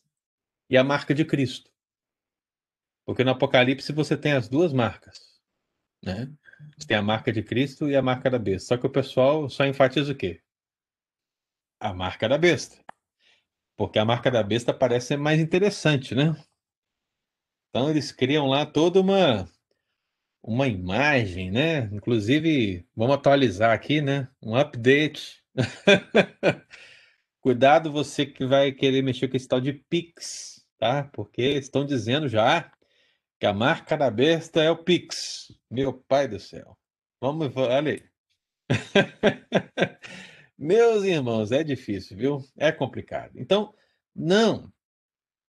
[0.69, 1.71] e a marca de Cristo.
[3.07, 5.41] Porque no Apocalipse você tem as duas marcas.
[6.03, 6.31] Né?
[6.77, 8.69] Você tem a marca de Cristo e a marca da besta.
[8.69, 10.43] Só que o pessoal só enfatiza o quê?
[11.81, 12.85] A marca da besta.
[13.81, 16.37] Porque a marca da besta parece ser mais interessante, né?
[17.71, 19.49] Então eles criam lá toda uma
[20.43, 21.85] uma imagem, né?
[21.91, 24.29] Inclusive, vamos atualizar aqui, né?
[24.43, 25.43] Um update.
[27.41, 31.05] Cuidado você que vai querer mexer com esse tal de Pix, tá?
[31.05, 32.71] Porque estão dizendo já
[33.41, 35.55] que a marca da besta é o Pix.
[35.71, 36.77] Meu pai do céu.
[37.19, 38.05] Vamos, olha aí.
[40.63, 42.45] Meus irmãos, é difícil, viu?
[42.55, 43.33] É complicado.
[43.37, 43.73] Então,
[44.15, 44.71] não,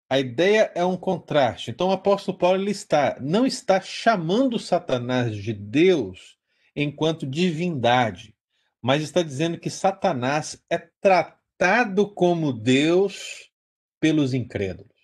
[0.10, 1.70] a ideia é um contraste.
[1.70, 6.38] Então o apóstolo Paulo ele está, não está chamando Satanás de Deus
[6.74, 8.34] enquanto divindade,
[8.82, 13.52] mas está dizendo que Satanás é tratado como Deus
[14.00, 14.96] pelos incrédulos.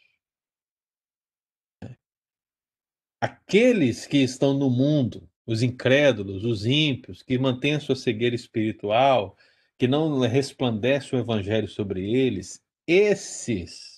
[3.19, 9.35] Aqueles que estão no mundo, os incrédulos, os ímpios, que mantêm sua cegueira espiritual,
[9.77, 13.97] que não resplandece o evangelho sobre eles, esses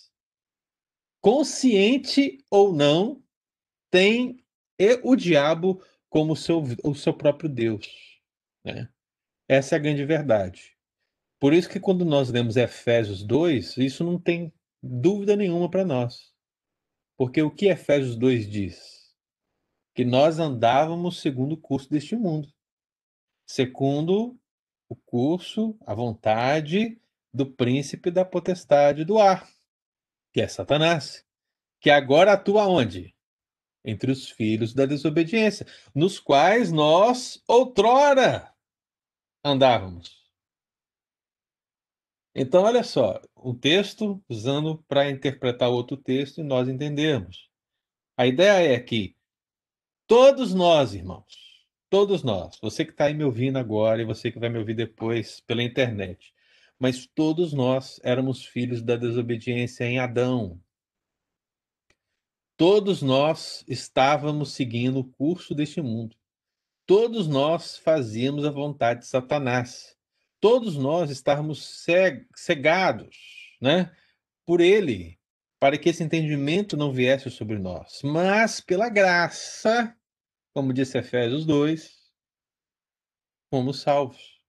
[1.22, 3.22] consciente ou não,
[3.92, 4.44] tem
[5.04, 8.22] o diabo como seu, o seu próprio Deus.
[8.64, 8.90] Né?
[9.48, 10.78] Essa é a grande verdade.
[11.40, 16.34] Por isso que quando nós lemos Efésios 2, isso não tem dúvida nenhuma para nós.
[17.18, 19.16] Porque o que Efésios 2 diz?
[19.94, 22.50] Que nós andávamos segundo o curso deste mundo.
[23.46, 24.40] Segundo
[24.90, 27.00] o curso, a vontade
[27.34, 29.48] do príncipe da potestade do ar
[30.32, 31.26] que é Satanás,
[31.80, 33.16] que agora atua onde?
[33.84, 38.54] Entre os filhos da desobediência, nos quais nós, outrora,
[39.44, 40.20] andávamos.
[42.36, 47.50] Então, olha só, um texto usando para interpretar outro texto e nós entendermos.
[48.18, 49.16] A ideia é que
[50.06, 51.49] todos nós, irmãos,
[51.90, 54.76] todos nós, você que está aí me ouvindo agora e você que vai me ouvir
[54.76, 56.34] depois pela internet,
[56.78, 60.60] mas todos nós éramos filhos da desobediência em Adão.
[62.56, 66.16] Todos nós estávamos seguindo o curso deste mundo.
[66.86, 69.96] Todos nós fazíamos a vontade de Satanás.
[70.40, 71.86] Todos nós estávamos
[72.36, 73.18] cegados,
[73.62, 73.92] né,
[74.46, 75.20] por ele,
[75.60, 78.02] para que esse entendimento não viesse sobre nós.
[78.04, 79.96] Mas pela graça,
[80.54, 81.98] como disse Efésios 2,
[83.50, 84.40] fomos salvos.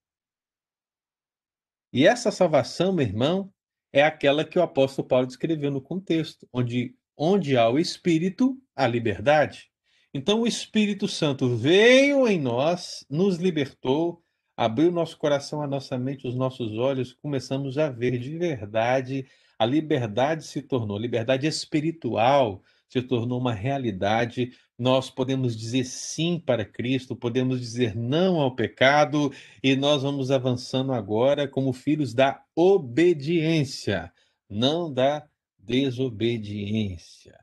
[1.92, 3.52] E essa salvação, meu irmão,
[3.92, 8.86] é aquela que o apóstolo Paulo descreveu no contexto, onde onde há o Espírito, há
[8.86, 9.70] liberdade.
[10.12, 14.24] Então o Espírito Santo veio em nós, nos libertou,
[14.56, 19.26] abriu nosso coração, a nossa mente, os nossos olhos, começamos a ver de verdade,
[19.58, 24.52] a liberdade se tornou, liberdade espiritual se tornou uma realidade.
[24.76, 30.92] Nós podemos dizer sim para Cristo, podemos dizer não ao pecado, e nós vamos avançando
[30.92, 34.12] agora como filhos da obediência,
[34.48, 35.26] não da
[35.56, 37.38] desobediência.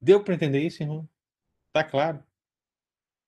[0.00, 1.08] Deu para entender isso, irmão?
[1.72, 2.22] Tá claro?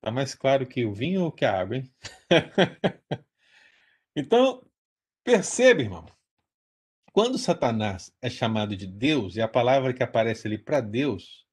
[0.01, 1.91] Tá mais claro que o vinho ou que a água, hein?
[4.15, 4.65] então,
[5.25, 6.16] perceba, irmão.
[7.17, 11.47] Quando Satanás é chamado de Deus, e a palavra que aparece ali para Deus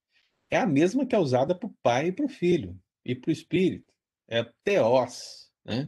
[0.51, 3.29] é a mesma que é usada para o Pai e para o Filho e para
[3.29, 3.93] o Espírito.
[4.27, 5.87] É teós, né?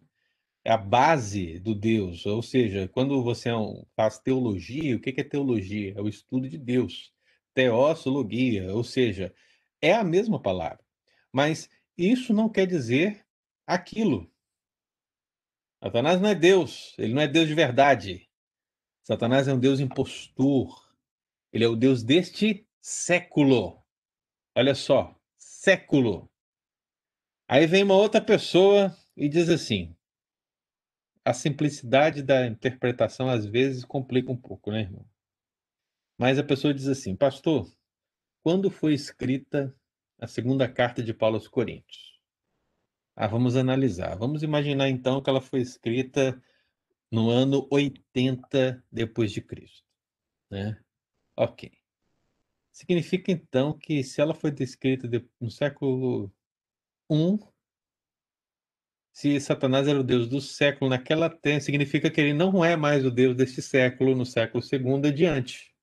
[0.64, 2.26] é a base do Deus.
[2.26, 3.54] Ou seja, quando você é
[3.98, 5.94] faz teologia, o que é teologia?
[5.98, 7.12] É o estudo de Deus.
[7.54, 9.36] Teossologia, ou seja,
[9.82, 10.86] é a mesma palavra.
[11.34, 13.26] Mas isso não quer dizer
[13.68, 14.32] aquilo.
[15.84, 18.25] Satanás não é Deus, ele não é Deus de verdade.
[19.06, 20.92] Satanás é um Deus impostor.
[21.54, 23.80] Ele é o Deus deste século.
[24.58, 26.28] Olha só, século.
[27.48, 29.96] Aí vem uma outra pessoa e diz assim:
[31.24, 35.06] a simplicidade da interpretação às vezes complica um pouco, né, irmão?
[36.18, 37.72] Mas a pessoa diz assim, pastor,
[38.42, 39.76] quando foi escrita
[40.18, 42.20] a segunda carta de Paulo aos Coríntios?
[43.16, 44.16] Ah, vamos analisar.
[44.16, 46.42] Vamos imaginar então que ela foi escrita
[47.12, 49.86] no ano 80 depois de Cristo,
[50.50, 50.80] né?
[51.36, 51.72] Ok.
[52.72, 55.08] Significa então que se ela foi descrita
[55.40, 56.32] no século
[57.10, 57.40] I,
[59.14, 63.06] se Satanás era o Deus do século naquela terra, significa que ele não é mais
[63.06, 65.74] o Deus deste século, no século segundo adiante.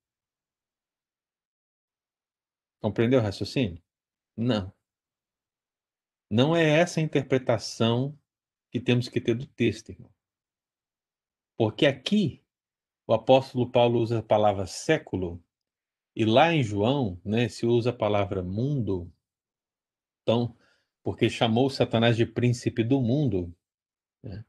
[2.79, 3.83] Compreendeu o raciocínio?
[4.37, 4.71] Não.
[6.29, 8.19] Não é essa a interpretação
[8.71, 10.13] que temos que ter do texto, irmão.
[11.63, 12.43] Porque aqui
[13.07, 15.41] o apóstolo Paulo usa a palavra século
[16.13, 19.09] e lá em João, né, se usa a palavra mundo.
[20.21, 20.57] Então,
[21.05, 23.55] porque chamou Satanás de príncipe do mundo.
[24.25, 24.45] Né?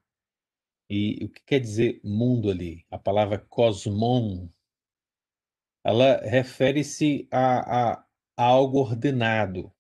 [0.90, 2.84] E o que quer dizer mundo ali?
[2.90, 4.50] A palavra cosmon,
[5.84, 9.72] ela refere-se a, a, a, algo ordenado.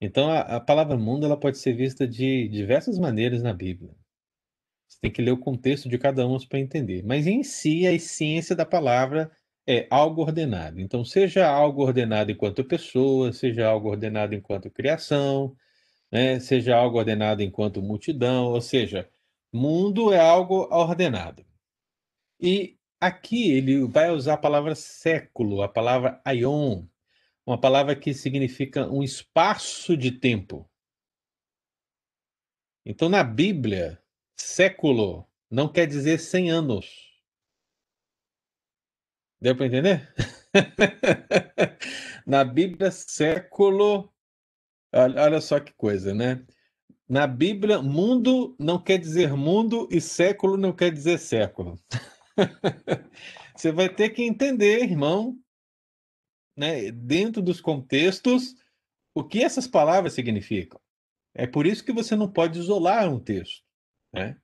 [0.00, 3.96] Então, a, a palavra mundo ela pode ser vista de diversas maneiras na Bíblia.
[4.88, 7.04] Você tem que ler o contexto de cada um para entender.
[7.04, 9.30] Mas em si, a essência da palavra
[9.66, 10.80] é algo ordenado.
[10.80, 15.54] Então, seja algo ordenado enquanto pessoa, seja algo ordenado enquanto criação,
[16.10, 16.40] né?
[16.40, 19.08] seja algo ordenado enquanto multidão, ou seja,
[19.52, 21.44] mundo é algo ordenado.
[22.40, 26.84] E aqui ele vai usar a palavra século, a palavra aion,
[27.46, 30.68] uma palavra que significa um espaço de tempo.
[32.84, 34.02] Então, na Bíblia,
[34.40, 37.08] século não quer dizer 100 anos.
[39.40, 40.14] Deu para entender?
[42.26, 44.12] Na Bíblia, século.
[44.92, 46.44] Olha, só que coisa, né?
[47.08, 51.78] Na Bíblia, mundo não quer dizer mundo e século não quer dizer século.
[53.56, 55.38] Você vai ter que entender, irmão,
[56.56, 58.54] né, dentro dos contextos,
[59.14, 60.80] o que essas palavras significam.
[61.34, 63.67] É por isso que você não pode isolar um texto.
[64.18, 64.40] Né?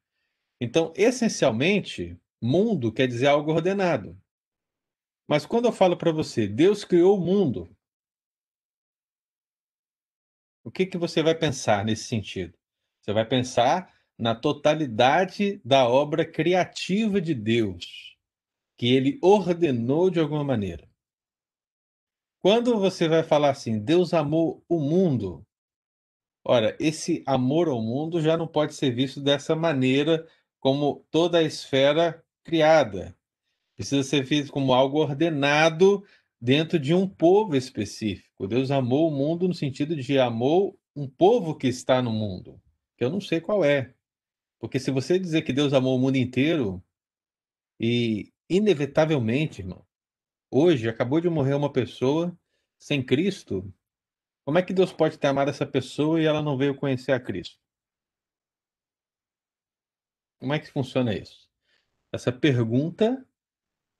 [0.60, 4.16] Então, essencialmente, mundo quer dizer algo ordenado.
[5.26, 7.74] Mas quando eu falo para você, Deus criou o mundo,
[10.62, 12.56] o que, que você vai pensar nesse sentido?
[13.00, 18.16] Você vai pensar na totalidade da obra criativa de Deus,
[18.76, 20.88] que ele ordenou de alguma maneira.
[22.40, 25.44] Quando você vai falar assim, Deus amou o mundo,
[26.44, 30.26] Ora, esse amor ao mundo já não pode ser visto dessa maneira,
[30.60, 33.16] como toda a esfera criada.
[33.74, 36.04] Precisa ser visto como algo ordenado
[36.40, 38.46] dentro de um povo específico.
[38.46, 42.60] Deus amou o mundo no sentido de amou um povo que está no mundo,
[42.96, 43.94] que eu não sei qual é.
[44.58, 46.82] Porque se você dizer que Deus amou o mundo inteiro,
[47.80, 49.84] e inevitavelmente, irmão,
[50.50, 52.36] hoje acabou de morrer uma pessoa
[52.78, 53.72] sem Cristo,
[54.44, 57.20] como é que Deus pode ter amado essa pessoa e ela não veio conhecer a
[57.20, 57.58] Cristo?
[60.38, 61.48] Como é que funciona isso?
[62.12, 63.26] Essa pergunta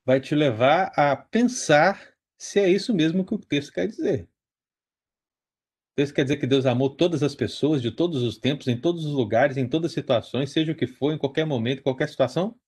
[0.04, 4.28] vai te levar a pensar se é isso mesmo que o texto quer dizer.
[5.92, 8.78] O texto quer dizer que Deus amou todas as pessoas, de todos os tempos, em
[8.78, 11.82] todos os lugares, em todas as situações, seja o que for, em qualquer momento, em
[11.82, 12.60] qualquer situação?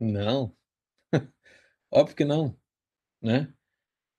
[0.00, 0.56] Não.
[1.90, 2.58] Óbvio que não,
[3.22, 3.52] né?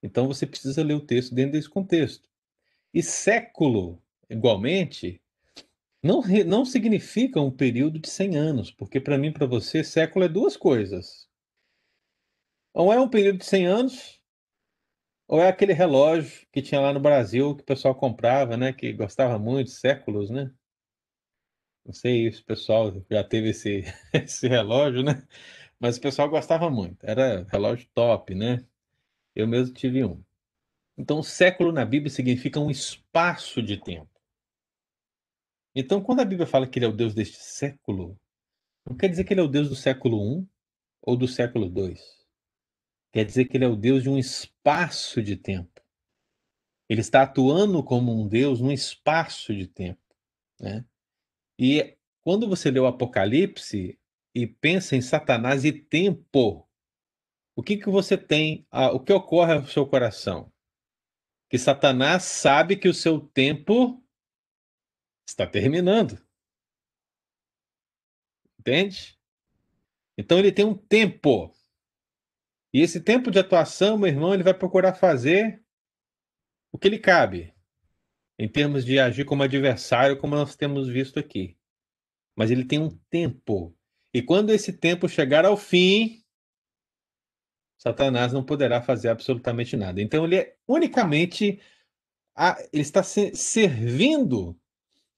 [0.01, 2.29] Então você precisa ler o texto dentro desse contexto.
[2.93, 5.21] E século, igualmente,
[6.03, 10.29] não, não significa um período de 100 anos, porque para mim, para você, século é
[10.29, 11.27] duas coisas.
[12.73, 14.21] Ou é um período de 100 anos,
[15.27, 18.71] ou é aquele relógio que tinha lá no Brasil, que o pessoal comprava, né?
[18.73, 20.51] Que gostava muito, séculos, né?
[21.85, 23.83] Não sei se o pessoal já teve esse,
[24.13, 25.25] esse relógio, né?
[25.79, 27.03] Mas o pessoal gostava muito.
[27.05, 28.65] Era relógio top, né?
[29.35, 30.23] Eu mesmo tive um.
[30.97, 34.09] Então, século na Bíblia significa um espaço de tempo.
[35.75, 38.19] Então, quando a Bíblia fala que ele é o Deus deste século,
[38.83, 40.47] não quer dizer que ele é o Deus do século I
[41.03, 41.95] ou do século II.
[43.13, 45.81] Quer dizer que ele é o Deus de um espaço de tempo.
[46.89, 50.01] Ele está atuando como um Deus num espaço de tempo.
[50.59, 50.83] Né?
[51.59, 53.99] E quando você lê o Apocalipse
[54.33, 56.67] e pensa em Satanás e tempo,
[57.55, 60.51] o que, que você tem, o que ocorre ao seu coração?
[61.49, 64.03] Que Satanás sabe que o seu tempo
[65.27, 66.21] está terminando.
[68.59, 69.17] Entende?
[70.17, 71.53] Então ele tem um tempo.
[72.73, 75.63] E esse tempo de atuação, meu irmão, ele vai procurar fazer
[76.71, 77.53] o que lhe cabe,
[78.37, 81.57] em termos de agir como adversário, como nós temos visto aqui.
[82.35, 83.75] Mas ele tem um tempo.
[84.13, 86.23] E quando esse tempo chegar ao fim,
[87.77, 90.01] Satanás não poderá fazer absolutamente nada.
[90.01, 91.59] Então ele é unicamente
[92.35, 94.57] a, ele está se, servindo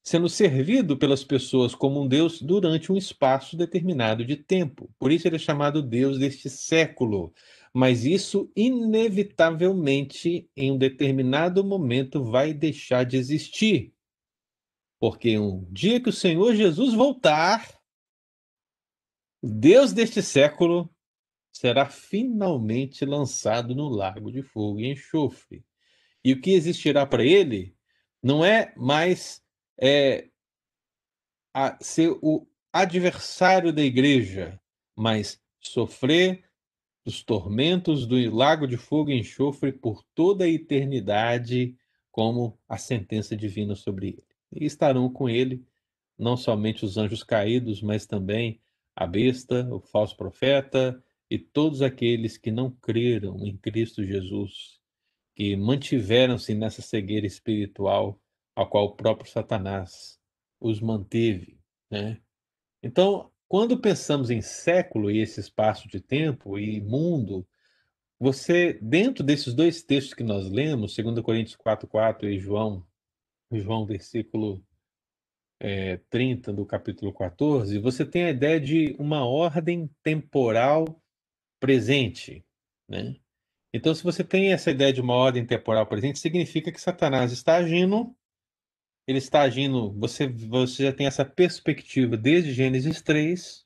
[0.10, 4.90] sendo servido pelas pessoas como um Deus durante um espaço determinado de tempo.
[4.98, 7.32] Por isso ele é chamado Deus deste século.
[7.72, 13.94] Mas isso, inevitavelmente, em um determinado momento, vai deixar de existir.
[15.00, 17.80] Porque um dia que o Senhor Jesus voltar,
[19.44, 20.90] Deus deste século
[21.52, 25.64] será finalmente lançado no lago de fogo e enxofre.
[26.24, 27.76] E o que existirá para ele
[28.22, 29.42] não é mais
[29.80, 30.30] é,
[31.54, 34.60] a ser o adversário da igreja,
[34.96, 36.44] mas sofrer
[37.06, 41.76] os tormentos do lago de fogo e enxofre por toda a eternidade,
[42.12, 44.26] como a sentença divina sobre ele.
[44.52, 45.66] E estarão com ele
[46.18, 48.62] não somente os anjos caídos, mas também
[48.96, 54.80] a besta, o falso profeta e todos aqueles que não creram em Cristo Jesus,
[55.36, 58.20] que mantiveram-se nessa cegueira espiritual
[58.56, 60.20] a qual o próprio Satanás
[60.60, 61.60] os manteve.
[61.90, 62.20] Né?
[62.84, 67.48] Então, quando pensamos em século e esse espaço de tempo e mundo,
[68.20, 72.86] você, dentro desses dois textos que nós lemos, 2 Coríntios 4,4 e João,
[73.52, 74.62] João versículo
[75.60, 81.02] é, 30 do capítulo 14, você tem a ideia de uma ordem temporal
[81.60, 82.44] presente.
[82.88, 83.16] Né?
[83.74, 87.56] Então, se você tem essa ideia de uma ordem temporal presente, significa que Satanás está
[87.58, 88.16] agindo
[89.10, 93.66] ele está agindo, você, você já tem essa perspectiva desde Gênesis 3,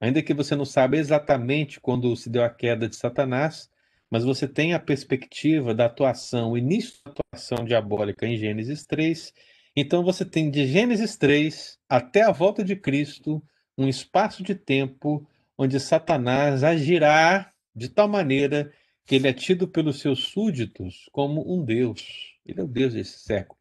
[0.00, 3.68] ainda que você não saiba exatamente quando se deu a queda de Satanás,
[4.08, 9.34] mas você tem a perspectiva da atuação, o início da atuação diabólica em Gênesis 3.
[9.74, 13.42] Então você tem de Gênesis 3 até a volta de Cristo
[13.76, 18.72] um espaço de tempo onde Satanás agirá de tal maneira
[19.04, 22.36] que ele é tido pelos seus súditos como um Deus.
[22.44, 23.60] Ele é o Deus desse século.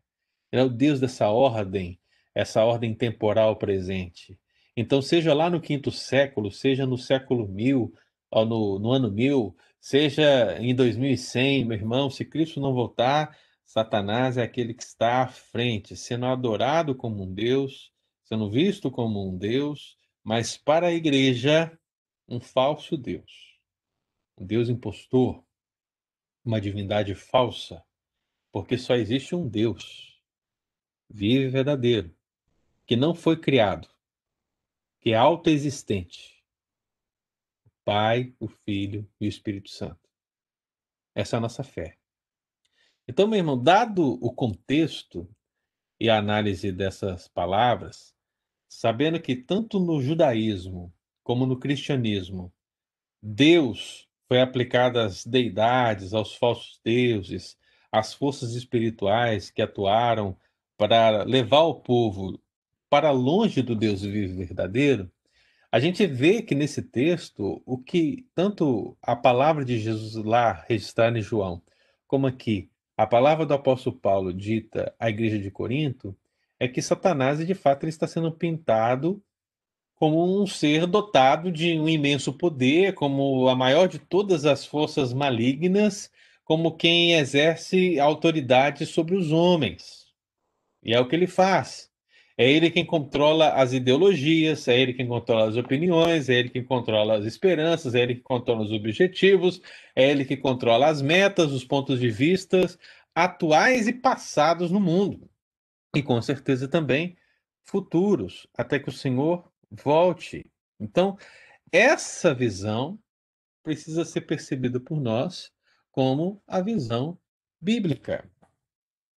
[0.52, 2.00] Ele é o Deus dessa ordem,
[2.34, 4.38] essa ordem temporal presente.
[4.76, 7.94] Então, seja lá no quinto século, seja no século mil,
[8.30, 14.38] ou no, no ano mil, seja em 2100, meu irmão, se Cristo não voltar, Satanás
[14.38, 17.92] é aquele que está à frente, sendo adorado como um Deus,
[18.24, 21.72] sendo visto como um Deus, mas para a igreja,
[22.32, 23.60] um falso Deus.
[24.38, 25.46] Um Deus impostor,
[26.46, 27.84] uma divindade falsa,
[28.54, 30.10] porque só existe um Deus.
[31.10, 32.16] vivo e verdadeiro,
[32.86, 33.90] que não foi criado,
[35.02, 36.42] que é autoexistente.
[37.66, 40.10] O Pai, o Filho e o Espírito Santo.
[41.14, 41.98] Essa é a nossa fé.
[43.06, 45.30] Então, meu irmão, dado o contexto
[46.00, 48.16] e a análise dessas palavras,
[48.70, 50.94] sabendo que tanto no judaísmo
[51.24, 52.52] como no cristianismo,
[53.22, 57.58] Deus foi aplicado às deidades, aos falsos deuses,
[57.92, 60.38] às forças espirituais que atuaram
[60.78, 62.40] para levar o povo
[62.90, 65.12] para longe do Deus vivo verdadeiro,
[65.72, 71.18] a gente vê que nesse texto o que tanto a palavra de Jesus lá registrada
[71.18, 71.62] em João,
[72.08, 76.16] como aqui a palavra do apóstolo Paulo dita à igreja de Corinto,
[76.60, 79.24] é que Satanás de fato ele está sendo pintado
[80.02, 85.14] como um ser dotado de um imenso poder, como a maior de todas as forças
[85.14, 86.12] malignas,
[86.44, 90.08] como quem exerce autoridade sobre os homens.
[90.82, 91.92] E é o que ele faz.
[92.36, 96.64] É ele quem controla as ideologias, é ele quem controla as opiniões, é ele quem
[96.64, 99.62] controla as esperanças, é ele que controla os objetivos,
[99.96, 102.66] é ele que controla as metas, os pontos de vista
[103.14, 105.30] atuais e passados no mundo.
[105.96, 107.16] E com certeza também
[107.64, 110.52] futuros, até que o Senhor volte.
[110.80, 111.18] Então,
[111.72, 113.00] essa visão
[113.64, 115.52] precisa ser percebida por nós
[115.92, 117.18] como a visão
[117.60, 118.30] bíblica.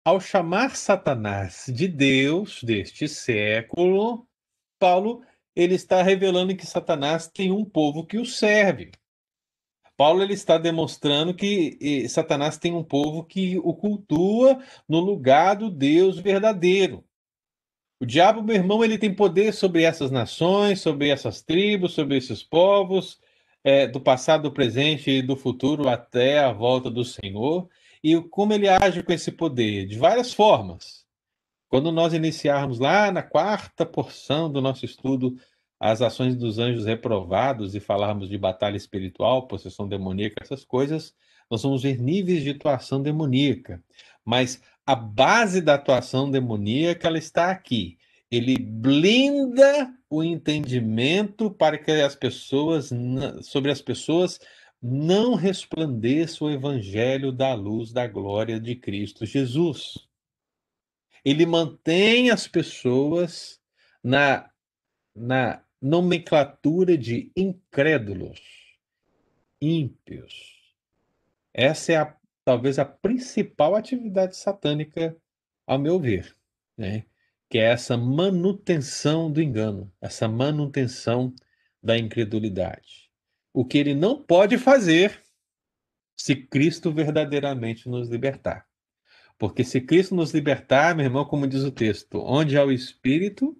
[0.04, 4.26] Ao chamar Satanás de Deus deste século,
[4.78, 5.24] Paulo
[5.54, 8.90] ele está revelando que Satanás tem um povo que o serve.
[9.96, 15.70] Paulo ele está demonstrando que Satanás tem um povo que o cultua no lugar do
[15.70, 17.04] Deus verdadeiro.
[18.02, 22.42] O diabo, meu irmão, ele tem poder sobre essas nações, sobre essas tribos, sobre esses
[22.42, 23.20] povos,
[23.62, 27.68] é, do passado, do presente e do futuro até a volta do Senhor.
[28.02, 29.86] E como ele age com esse poder?
[29.86, 31.06] De várias formas.
[31.68, 35.36] Quando nós iniciarmos lá na quarta porção do nosso estudo
[35.78, 41.14] as ações dos anjos reprovados e falarmos de batalha espiritual, possessão demoníaca, essas coisas,
[41.48, 43.80] nós vamos ver níveis de atuação demoníaca.
[44.24, 47.98] Mas a base da atuação demoníaca ela está aqui.
[48.30, 52.90] Ele blinda o entendimento para que as pessoas
[53.42, 54.40] sobre as pessoas
[54.82, 59.98] não resplandeça o evangelho da luz da glória de Cristo Jesus.
[61.24, 63.60] Ele mantém as pessoas
[64.02, 64.50] na,
[65.14, 68.40] na nomenclatura de incrédulos,
[69.60, 70.74] ímpios.
[71.54, 75.16] Essa é a talvez a principal atividade satânica,
[75.66, 76.36] ao meu ver,
[76.76, 77.04] né?
[77.48, 81.34] que é essa manutenção do engano, essa manutenção
[81.82, 83.10] da incredulidade.
[83.52, 85.22] O que ele não pode fazer
[86.16, 88.66] se Cristo verdadeiramente nos libertar.
[89.36, 93.54] Porque se Cristo nos libertar, meu irmão, como diz o texto, onde há o Espírito,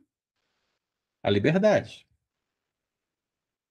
[1.22, 2.07] a liberdade.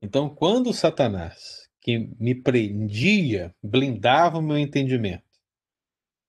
[0.01, 5.25] Então, quando Satanás que me prendia, blindava o meu entendimento,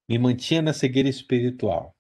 [0.09, 1.95] me mantinha na cegueira espiritual.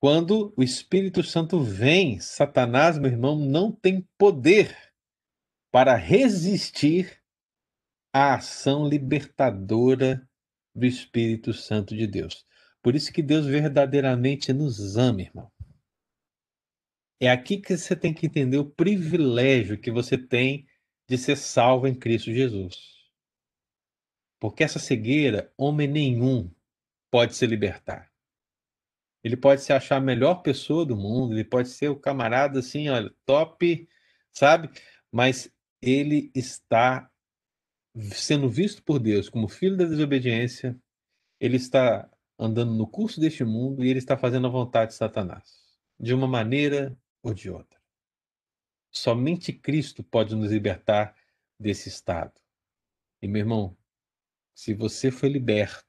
[0.00, 4.76] Quando o Espírito Santo vem, Satanás, meu irmão, não tem poder
[5.70, 7.22] para resistir
[8.12, 10.26] à ação libertadora
[10.74, 12.44] do Espírito Santo de Deus.
[12.82, 15.52] Por isso que Deus verdadeiramente nos ama, irmão.
[17.20, 20.66] É aqui que você tem que entender o privilégio que você tem
[21.10, 23.04] de ser salvo em Cristo Jesus.
[24.38, 26.48] Porque essa cegueira, homem nenhum
[27.10, 28.12] pode se libertar.
[29.24, 32.88] Ele pode se achar a melhor pessoa do mundo, ele pode ser o camarada assim,
[32.88, 33.88] olha, top,
[34.32, 34.70] sabe?
[35.10, 35.52] Mas
[35.82, 37.10] ele está
[38.12, 40.80] sendo visto por Deus como filho da desobediência,
[41.40, 42.08] ele está
[42.38, 45.58] andando no curso deste mundo e ele está fazendo a vontade de Satanás,
[45.98, 47.79] de uma maneira ou de outra.
[48.90, 51.14] Somente Cristo pode nos libertar
[51.58, 52.32] desse estado.
[53.22, 53.76] E, meu irmão,
[54.54, 55.84] se você foi liberto,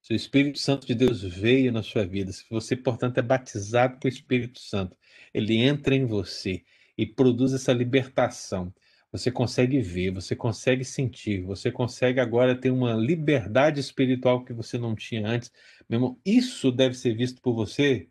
[0.00, 3.98] se o Espírito Santo de Deus veio na sua vida, se você, portanto, é batizado
[3.98, 4.96] com o Espírito Santo,
[5.32, 6.62] ele entra em você
[6.96, 8.72] e produz essa libertação.
[9.10, 14.76] Você consegue ver, você consegue sentir, você consegue agora ter uma liberdade espiritual que você
[14.76, 15.52] não tinha antes.
[15.88, 18.08] Meu irmão, isso deve ser visto por você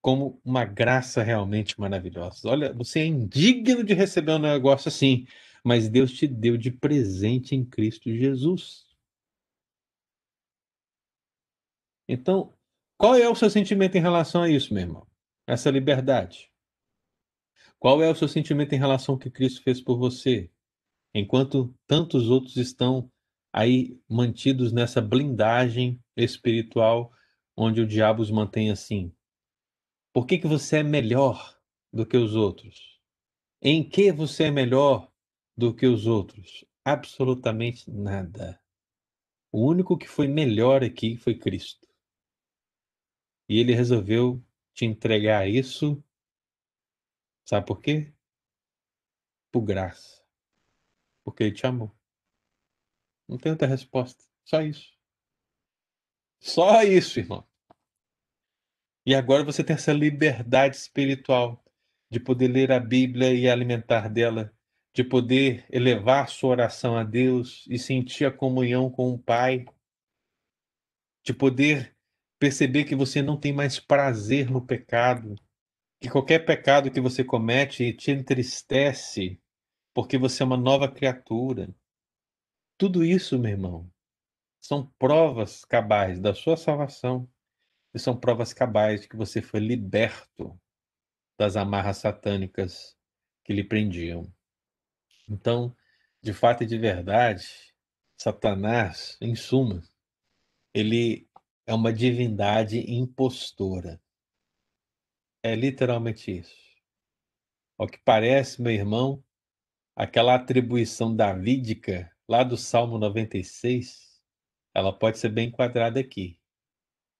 [0.00, 2.48] como uma graça realmente maravilhosa.
[2.48, 5.26] Olha, você é indigno de receber um negócio assim,
[5.64, 8.86] mas Deus te deu de presente em Cristo Jesus.
[12.08, 12.54] Então,
[12.96, 15.06] qual é o seu sentimento em relação a isso, meu irmão?
[15.46, 16.50] Essa liberdade.
[17.78, 20.50] Qual é o seu sentimento em relação ao que Cristo fez por você?
[21.14, 23.10] Enquanto tantos outros estão
[23.52, 27.12] aí mantidos nessa blindagem espiritual
[27.56, 29.12] onde o diabo os mantém assim?
[30.18, 31.56] Por que, que você é melhor
[31.92, 33.00] do que os outros?
[33.62, 35.12] Em que você é melhor
[35.56, 36.64] do que os outros?
[36.84, 38.60] Absolutamente nada.
[39.52, 41.86] O único que foi melhor aqui foi Cristo.
[43.48, 44.44] E ele resolveu
[44.74, 46.02] te entregar isso.
[47.44, 48.12] Sabe por quê?
[49.52, 50.26] Por graça.
[51.22, 51.96] Porque ele te amou.
[53.28, 54.24] Não tem outra resposta.
[54.44, 54.98] Só isso.
[56.40, 57.47] Só isso, irmão.
[59.08, 61.64] E agora você tem essa liberdade espiritual
[62.10, 64.52] de poder ler a Bíblia e alimentar dela,
[64.92, 69.64] de poder elevar sua oração a Deus e sentir a comunhão com o Pai,
[71.24, 71.96] de poder
[72.38, 75.36] perceber que você não tem mais prazer no pecado,
[76.02, 79.40] que qualquer pecado que você comete te entristece,
[79.94, 81.74] porque você é uma nova criatura.
[82.76, 83.90] Tudo isso, meu irmão,
[84.60, 87.26] são provas cabais da sua salvação
[87.94, 90.58] e são provas cabais de que você foi liberto
[91.38, 92.96] das amarras satânicas
[93.44, 94.32] que lhe prendiam.
[95.28, 95.74] Então,
[96.22, 97.46] de fato e de verdade,
[98.16, 99.82] Satanás, em suma,
[100.74, 101.28] ele
[101.66, 104.00] é uma divindade impostora.
[105.42, 106.56] É literalmente isso.
[107.78, 109.22] Ao que parece, meu irmão,
[109.94, 114.20] aquela atribuição davídica lá do Salmo 96,
[114.74, 116.38] ela pode ser bem enquadrada aqui.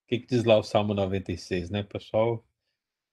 [0.09, 1.83] O que, que diz lá o Salmo 96, né?
[1.83, 2.43] O pessoal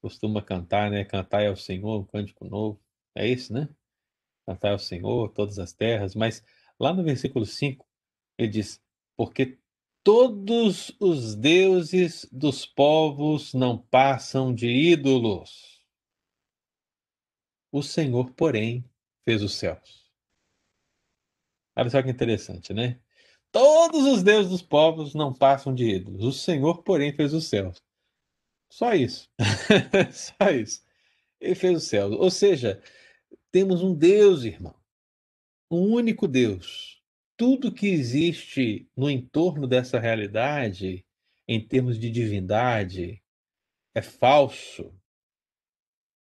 [0.00, 1.04] costuma cantar, né?
[1.04, 2.82] Cantar ao Senhor, um cântico novo.
[3.14, 3.68] É isso, né?
[4.46, 6.14] Cantar ao Senhor, todas as terras.
[6.14, 6.42] Mas
[6.80, 7.86] lá no versículo 5,
[8.38, 8.82] ele diz:
[9.14, 9.58] Porque
[10.02, 15.84] todos os deuses dos povos não passam de ídolos.
[17.70, 18.82] O Senhor, porém,
[19.22, 20.10] fez os céus.
[21.76, 22.98] Olha só que interessante, né?
[23.56, 26.22] Todos os deuses dos povos não passam de ídolos.
[26.22, 27.82] O Senhor, porém, fez os céus.
[28.70, 29.30] Só isso.
[30.12, 30.84] Só isso.
[31.40, 32.12] Ele fez os céus.
[32.12, 32.82] Ou seja,
[33.50, 34.78] temos um Deus, irmão.
[35.70, 37.02] Um único Deus.
[37.34, 41.02] Tudo que existe no entorno dessa realidade,
[41.48, 43.22] em termos de divindade,
[43.94, 44.94] é falso,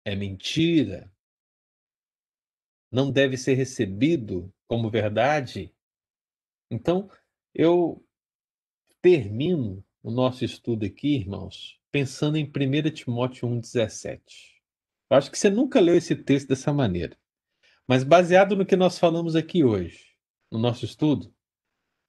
[0.03, 1.13] é mentira,
[2.91, 5.71] não deve ser recebido como verdade.
[6.71, 7.09] Então,
[7.61, 8.01] eu
[9.01, 14.21] termino o nosso estudo aqui, irmãos, pensando em 1 Timóteo 1,17.
[15.09, 17.19] Eu acho que você nunca leu esse texto dessa maneira.
[17.85, 20.15] Mas baseado no que nós falamos aqui hoje,
[20.49, 21.35] no nosso estudo,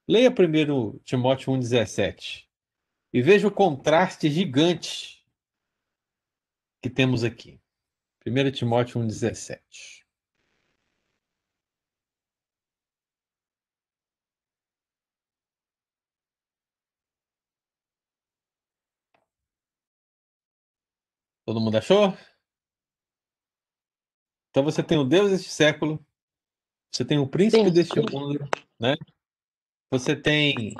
[0.06, 2.44] leia 1 Timóteo 1,17
[3.12, 5.26] e veja o contraste gigante
[6.80, 7.60] que temos aqui.
[8.24, 9.99] 1 Timóteo 1,17.
[21.50, 22.16] Todo mundo achou?
[24.50, 25.98] Então você tem o Deus deste século,
[26.94, 27.72] você tem o príncipe Sim.
[27.72, 28.48] deste mundo,
[28.78, 28.94] né?
[29.90, 30.74] Você tem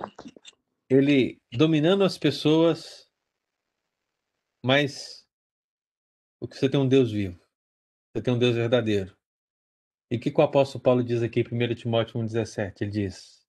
[0.88, 3.10] ele dominando as pessoas,
[4.64, 5.26] mas
[6.40, 7.44] o que você tem um Deus vivo.
[8.14, 9.18] Você tem um Deus verdadeiro.
[10.08, 12.82] E o que, que o apóstolo Paulo diz aqui em 1 Timóteo 1,17?
[12.82, 13.44] Ele diz: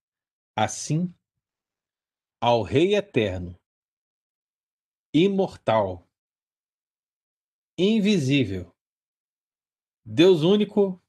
[0.58, 1.14] Assim,
[2.42, 3.56] ao Rei eterno,
[5.14, 6.08] imortal,
[7.82, 8.76] invisível,
[10.06, 11.02] Deus único,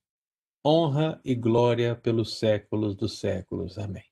[0.64, 3.78] honra e glória pelos séculos dos séculos.
[3.78, 4.04] Amém.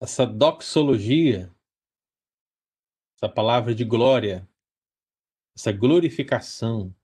[0.00, 1.54] Essa doxologia,
[3.16, 4.48] essa palavra de glória,
[5.56, 6.94] essa glorificação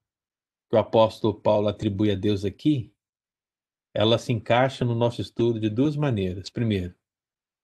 [0.68, 2.94] que o apóstolo Paulo atribui a Deus aqui,
[3.94, 6.50] ela se encaixa no nosso estudo de duas maneiras.
[6.50, 6.94] Primeiro,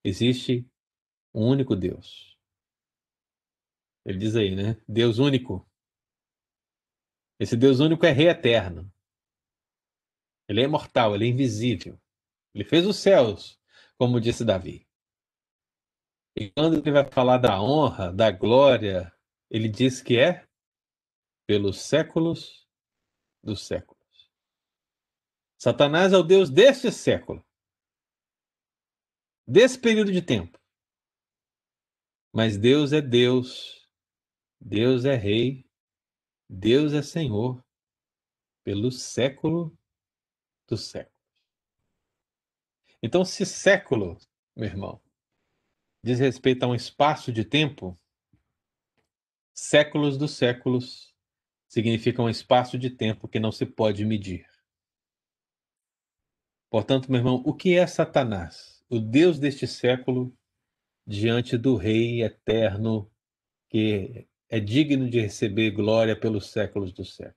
[0.04, 0.68] existe
[1.34, 2.35] um único Deus.
[4.06, 4.80] Ele diz aí, né?
[4.88, 5.68] Deus único.
[7.40, 8.88] Esse Deus único é rei eterno.
[10.48, 12.00] Ele é imortal, ele é invisível.
[12.54, 13.60] Ele fez os céus,
[13.98, 14.86] como disse Davi.
[16.36, 19.12] E quando ele vai falar da honra, da glória,
[19.50, 20.46] ele diz que é
[21.44, 22.64] pelos séculos
[23.42, 23.96] dos séculos.
[25.58, 27.44] Satanás é o Deus deste século,
[29.48, 30.60] desse período de tempo.
[32.32, 33.85] Mas Deus é Deus,
[34.60, 35.66] Deus é Rei,
[36.48, 37.64] Deus é Senhor,
[38.64, 39.76] pelo século
[40.66, 41.16] dos séculos.
[43.02, 44.18] Então, se século,
[44.56, 45.00] meu irmão,
[46.02, 47.96] diz respeito a um espaço de tempo,
[49.54, 51.14] séculos dos séculos
[51.68, 54.48] significa um espaço de tempo que não se pode medir.
[56.70, 58.84] Portanto, meu irmão, o que é Satanás?
[58.88, 60.36] O Deus deste século
[61.06, 63.10] diante do Rei eterno
[63.68, 67.36] que é digno de receber glória pelos séculos dos séculos?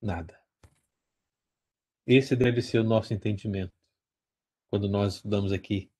[0.00, 0.38] Nada.
[2.06, 3.72] Esse deve ser o nosso entendimento
[4.70, 5.90] quando nós estudamos aqui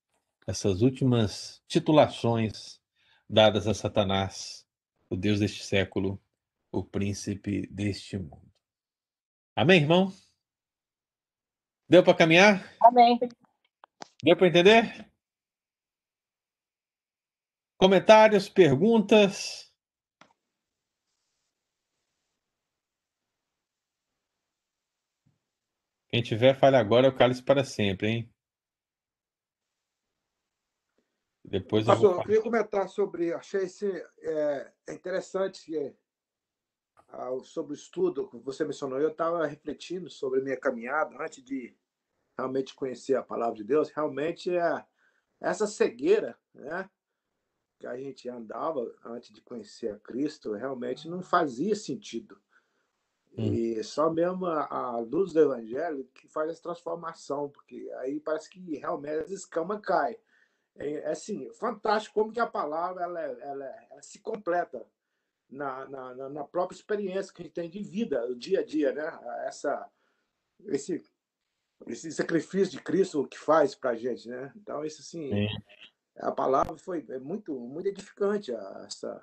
[0.47, 2.79] essas últimas titulações
[3.29, 4.65] dadas a Satanás,
[5.09, 6.19] o Deus deste século,
[6.71, 8.51] o príncipe deste mundo.
[9.55, 10.13] Amém, irmão?
[11.87, 12.75] Deu para caminhar?
[12.81, 13.19] Amém.
[14.23, 15.09] Deu para entender?
[17.79, 19.73] Comentários, perguntas?
[26.09, 28.33] Quem tiver, fale agora, eu calo para sempre, hein?
[31.45, 33.33] Depois eu Pastor, eu queria comentar sobre.
[33.33, 33.89] Achei esse,
[34.23, 35.95] é, é interessante é,
[37.43, 38.99] sobre o estudo que você mencionou.
[38.99, 41.73] Eu estava refletindo sobre a minha caminhada antes de
[42.37, 43.89] realmente conhecer a palavra de Deus.
[43.89, 44.85] Realmente é
[45.39, 46.89] essa cegueira, né?
[47.79, 52.39] Que a gente andava antes de conhecer a Cristo, realmente não fazia sentido.
[53.37, 53.53] Hum.
[53.53, 58.49] E só mesmo a, a luz do Evangelho que faz essa transformação, porque aí parece
[58.49, 60.17] que realmente as escamas caem.
[60.75, 64.85] É, é assim, fantástico como que a palavra ela, é- ela, é- ela se completa
[65.49, 68.65] na, na, na- na própria experiência que a gente tem de vida, o dia a
[68.65, 69.19] dia, né?
[69.45, 69.89] Essa,
[70.65, 71.03] esse,
[71.87, 74.51] esse sacrifício de Cristo que faz para a gente, né?
[74.55, 75.47] Então, isso assim, Sim.
[76.19, 78.51] A palavra foi é muito, muito edificante,
[78.85, 79.21] essa,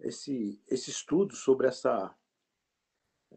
[0.00, 2.14] esse, esse estudo sobre essa,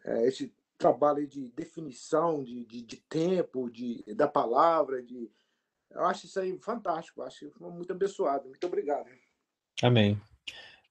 [0.06, 5.32] é, esse trabalho de definição de, de, de tempo, de, da palavra, de,
[5.92, 8.50] eu acho isso aí fantástico, acho que foi muito abençoado.
[8.50, 9.10] Muito obrigado.
[9.82, 10.20] Amém.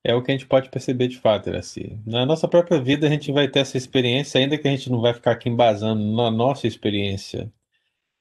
[0.04, 1.98] É o que a gente pode perceber de fato, Iraci.
[2.04, 5.00] Na nossa própria vida, a gente vai ter essa experiência, ainda que a gente não
[5.00, 7.52] vai ficar aqui embasando na nossa experiência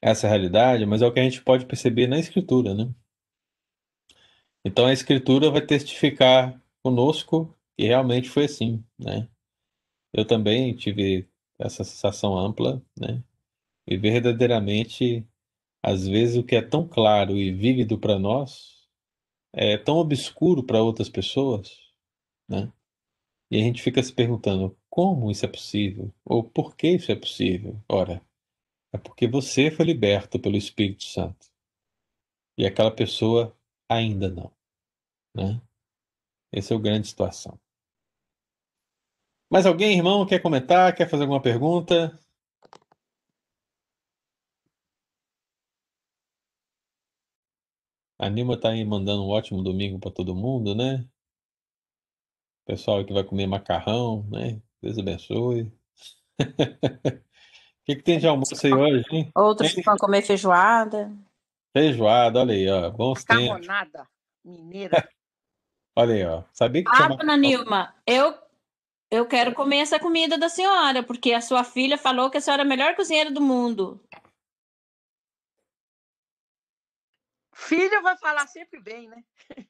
[0.01, 2.89] essa realidade, mas é o que a gente pode perceber na Escritura, né?
[4.66, 9.28] Então a Escritura vai testificar conosco que realmente foi assim, né?
[10.14, 13.24] Eu também tive essa sensação ampla, né?
[13.88, 15.28] E verdadeiramente,
[15.84, 18.88] às vezes, o que é tão claro e vívido para nós
[19.53, 21.78] é tão obscuro para outras pessoas,
[22.47, 22.72] né?
[23.49, 26.14] E a gente fica se perguntando como isso é possível?
[26.26, 27.82] Ou por que isso é possível?
[27.89, 28.22] Ora,
[28.93, 31.47] é porque você foi liberto pelo Espírito Santo.
[32.57, 33.55] E aquela pessoa
[33.91, 34.51] ainda não,
[35.35, 35.61] né?
[36.51, 37.59] Essa é a grande situação.
[39.51, 40.95] Mais alguém, irmão, quer comentar?
[40.95, 42.17] Quer fazer alguma pergunta?
[48.19, 51.05] A Nilma tá aí mandando um ótimo domingo para todo mundo, né?
[52.65, 54.61] Pessoal que vai comer macarrão, né?
[54.81, 55.71] Deus abençoe.
[57.81, 59.31] O que, que tem de almoço aí hoje, hein?
[59.35, 59.83] Outros Hein?
[59.83, 61.11] vão comer feijoada.
[61.74, 62.89] Feijoada, olha aí, ó.
[62.89, 63.47] Bons tempos.
[63.47, 64.07] Macarronada
[64.43, 65.07] mineira.
[65.95, 66.43] Olha aí, ó.
[66.53, 67.38] Sabia que Ah, tinha dona?
[67.38, 68.34] Nilma, eu,
[69.09, 72.63] eu quero comer essa comida da senhora, porque a sua filha falou que a senhora
[72.63, 74.01] é a melhor cozinheira do mundo.
[77.53, 79.24] Filha vai falar sempre bem, né?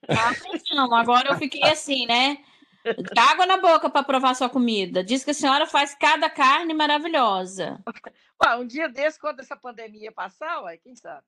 [0.07, 0.31] Ah,
[0.75, 2.43] não, agora eu fiquei assim, né?
[2.83, 5.03] De Água na boca para provar sua comida.
[5.03, 7.83] Diz que a senhora faz cada carne maravilhosa.
[8.43, 11.25] Ué, um dia desse, quando essa pandemia passar, ué, quem sabe?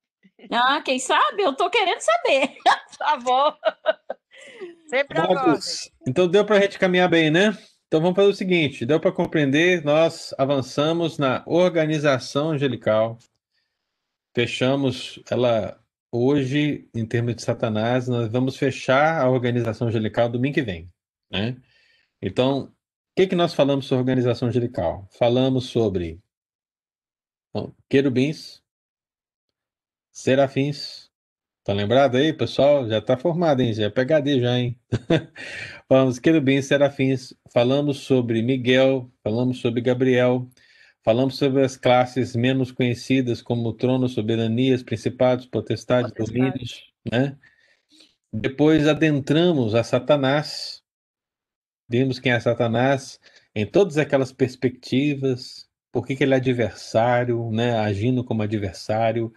[0.52, 1.42] Ah, quem sabe?
[1.42, 2.58] Eu tô querendo saber.
[2.98, 3.54] Tá bom.
[4.88, 5.90] Sempre Vamos.
[6.08, 7.58] Então deu para a gente caminhar bem, né?
[7.88, 13.20] Então vamos fazer o seguinte: deu para compreender, nós avançamos na organização angelical,
[14.34, 15.80] fechamos ela
[16.12, 20.90] hoje, em termos de Satanás, nós vamos fechar a organização angelical domingo que vem,
[21.30, 21.56] né?
[22.22, 22.72] Então, o
[23.16, 25.08] que que nós falamos sobre organização angelical?
[25.12, 26.20] Falamos sobre
[27.54, 28.63] bom, querubins,
[30.14, 31.12] serafins.
[31.64, 32.88] Tá lembrado aí, pessoal?
[32.88, 33.74] Já tá formado, hein?
[33.74, 34.80] Já é PHD já, hein?
[35.90, 40.48] Falamos querubins, serafins, falamos sobre Miguel, falamos sobre Gabriel,
[41.04, 46.40] falamos sobre as classes menos conhecidas como trono, soberanias, principados, potestades, Potestade.
[46.40, 47.38] domínios, né?
[48.32, 50.84] Depois adentramos a Satanás,
[51.88, 53.20] vimos quem é Satanás
[53.56, 57.78] em todas aquelas perspectivas, por que que ele é adversário, né?
[57.80, 59.32] Agindo como adversário.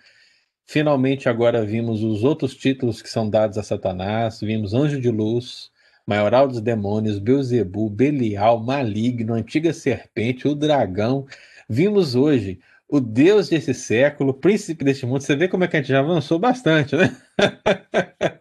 [0.67, 4.41] Finalmente, agora vimos os outros títulos que são dados a Satanás.
[4.41, 5.71] Vimos Anjo de Luz,
[6.05, 11.27] Maioral dos Demônios, Beuzebu, Belial, Maligno, Antiga Serpente, o Dragão.
[11.69, 12.59] Vimos hoje
[12.89, 15.21] o Deus desse século, Príncipe deste mundo.
[15.23, 17.17] Você vê como é que a gente já avançou bastante, né?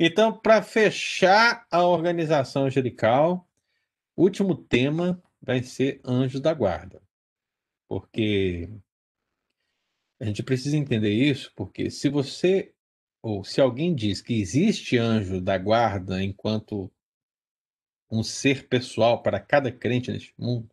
[0.00, 3.46] Então, para fechar a organização angelical,
[4.16, 7.00] último tema vai ser Anjos da Guarda.
[7.88, 8.68] Porque
[10.22, 12.72] a gente precisa entender isso, porque se você
[13.20, 16.92] ou se alguém diz que existe anjo da guarda enquanto
[18.08, 20.70] um ser pessoal para cada crente neste mundo,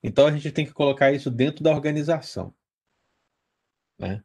[0.00, 2.54] então a gente tem que colocar isso dentro da organização.
[3.98, 4.22] Né?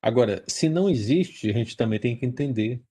[0.00, 2.82] Agora, se não existe, a gente também tem que entender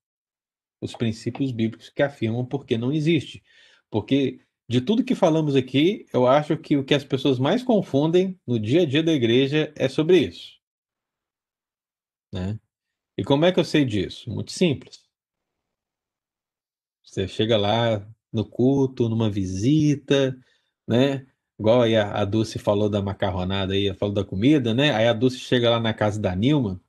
[0.80, 3.44] os princípios bíblicos que afirmam porque não existe.
[3.90, 8.40] Porque de tudo que falamos aqui, eu acho que o que as pessoas mais confundem
[8.48, 10.60] no dia a dia da igreja é sobre isso.
[12.32, 12.60] Né?
[13.18, 14.30] E como é que eu sei disso?
[14.30, 15.04] Muito simples.
[17.04, 20.36] Você chega lá no culto, numa visita,
[20.88, 21.28] né?
[21.60, 24.92] Igual aí a, Dulce falou da macarronada aí, falou da comida, né?
[24.94, 26.82] Aí a Dulce chega lá na casa da Nilma,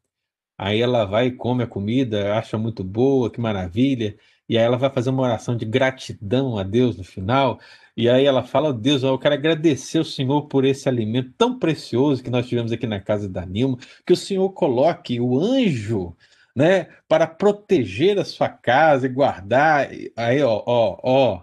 [0.58, 4.18] aí ela vai e come a comida, acha muito boa, que maravilha.
[4.48, 7.58] E aí ela vai fazer uma oração de gratidão a Deus no final.
[7.96, 12.22] E aí ela fala, Deus, eu quero agradecer o Senhor por esse alimento tão precioso
[12.22, 16.16] que nós tivemos aqui na casa da Nilma, que o Senhor coloque o anjo,
[16.54, 19.88] né, para proteger a sua casa e guardar.
[20.16, 21.42] Aí, ó, ó, ó.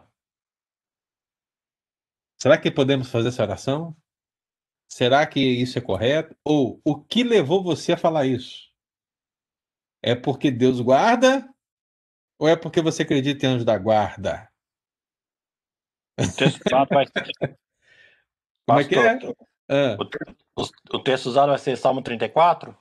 [2.37, 3.95] Será que podemos fazer essa oração?
[4.89, 6.35] Será que isso é correto?
[6.43, 8.69] Ou o que levou você a falar isso?
[10.01, 11.50] É porque Deus guarda
[12.41, 14.49] ou é porque você acredita em anjo da guarda?
[16.19, 17.57] O texto usado vai ser.
[18.65, 19.19] Como é que é?
[19.69, 19.95] Ah,
[20.91, 22.75] o texto usado vai ser Salmo 34?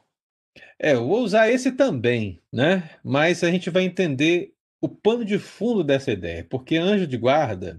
[0.78, 2.98] é, eu vou usar esse também, né?
[3.04, 7.78] Mas a gente vai entender o pano de fundo dessa ideia, porque anjo de guarda,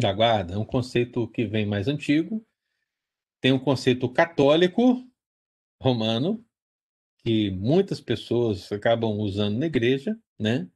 [0.00, 2.46] da guarda, é um conceito que vem mais antigo,
[3.40, 5.04] tem um conceito católico
[5.82, 6.46] romano,
[7.18, 10.70] que muitas pessoas acabam usando na igreja, né?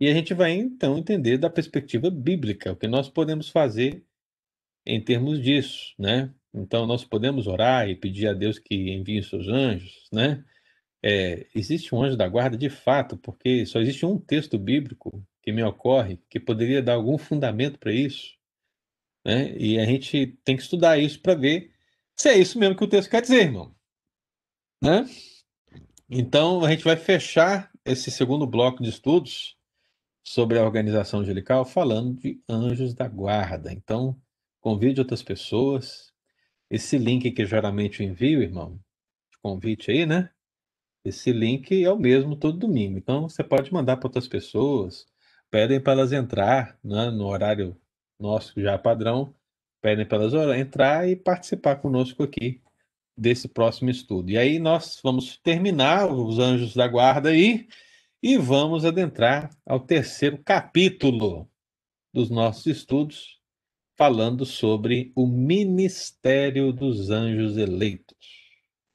[0.00, 4.04] E a gente vai então entender da perspectiva bíblica o que nós podemos fazer
[4.86, 6.32] em termos disso, né?
[6.54, 10.44] Então nós podemos orar e pedir a Deus que envie seus anjos, né?
[11.02, 15.52] É, existe um anjo da guarda de fato, porque só existe um texto bíblico que
[15.52, 18.36] me ocorre que poderia dar algum fundamento para isso,
[19.24, 19.56] né?
[19.56, 21.72] E a gente tem que estudar isso para ver
[22.16, 23.74] se é isso mesmo que o texto quer dizer, irmão,
[24.82, 25.04] né?
[26.10, 29.57] Então a gente vai fechar esse segundo bloco de estudos
[30.22, 33.72] sobre a organização angelical falando de anjos da guarda.
[33.72, 34.20] Então,
[34.60, 36.12] convide outras pessoas.
[36.70, 38.78] Esse link que geralmente eu envio, irmão,
[39.42, 40.30] convite aí, né?
[41.04, 42.98] Esse link é o mesmo todo domingo.
[42.98, 45.06] Então, você pode mandar para outras pessoas,
[45.50, 47.76] pedem para elas entrar né, no horário
[48.18, 49.34] nosso já padrão,
[49.80, 52.60] pedem para elas entrar e participar conosco aqui
[53.16, 54.30] desse próximo estudo.
[54.30, 57.68] E aí nós vamos terminar os anjos da guarda aí e
[58.36, 61.48] vamos adentrar ao terceiro capítulo
[62.12, 63.40] dos nossos estudos,
[63.96, 68.16] falando sobre o ministério dos anjos eleitos.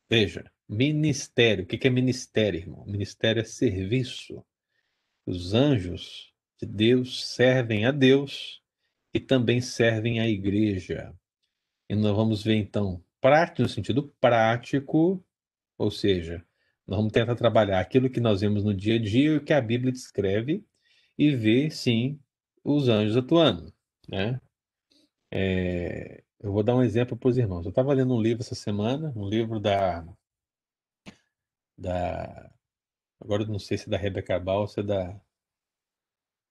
[0.09, 1.63] Veja, ministério.
[1.63, 2.85] O que é ministério, irmão?
[2.85, 4.45] Ministério é serviço.
[5.25, 8.61] Os anjos de Deus servem a Deus
[9.13, 11.15] e também servem à igreja.
[11.89, 15.23] E nós vamos ver então, prático no sentido prático,
[15.77, 16.45] ou seja,
[16.87, 19.53] nós vamos tentar trabalhar aquilo que nós vemos no dia a dia e o que
[19.53, 20.65] a Bíblia descreve
[21.17, 22.19] e ver, sim,
[22.63, 23.73] os anjos atuando,
[24.07, 24.39] né?
[25.31, 27.65] É, eu vou dar um exemplo para os irmãos.
[27.65, 30.05] Eu estava lendo um livro essa semana, um livro da,
[31.77, 32.51] da
[33.19, 35.19] agora eu não sei se é da Rebecca Ball ou se é da,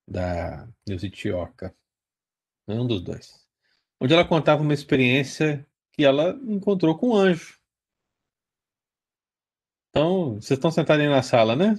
[0.07, 1.75] da Neuza Tioca,
[2.67, 3.47] é um dos dois.
[3.99, 7.59] Onde ela contava uma experiência que ela encontrou com um anjo.
[9.95, 11.75] Então, vocês estão sentados aí na sala, né?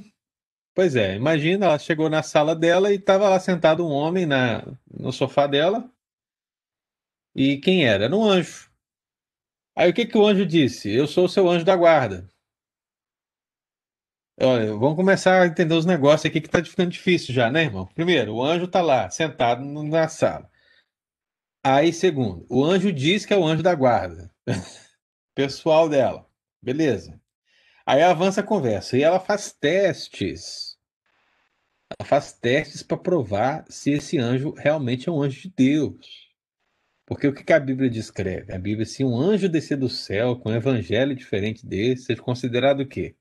[0.75, 4.63] Pois é, imagina, ela chegou na sala dela e estava lá sentado um homem na,
[4.89, 5.91] no sofá dela.
[7.35, 8.05] E quem era?
[8.05, 8.71] Era um anjo.
[9.77, 10.91] Aí o que que o anjo disse?
[10.91, 12.29] Eu sou o seu anjo da guarda.
[14.41, 17.87] Olha, vamos começar a entender os negócios aqui que tá ficando difícil já, né, irmão?
[17.87, 20.49] Primeiro, o anjo tá lá, sentado na sala.
[21.65, 24.31] Aí, segundo, o anjo diz que é o anjo da guarda.
[25.35, 26.29] Pessoal dela.
[26.63, 27.21] Beleza.
[27.87, 30.79] Aí avança a conversa e ela faz testes.
[31.99, 36.25] Ela faz testes para provar se esse anjo realmente é um anjo de Deus.
[37.07, 38.53] Porque o que que a Bíblia descreve?
[38.55, 42.81] A Bíblia, se um anjo descer do céu com um evangelho diferente desse, seja considerado
[42.81, 43.15] o quê?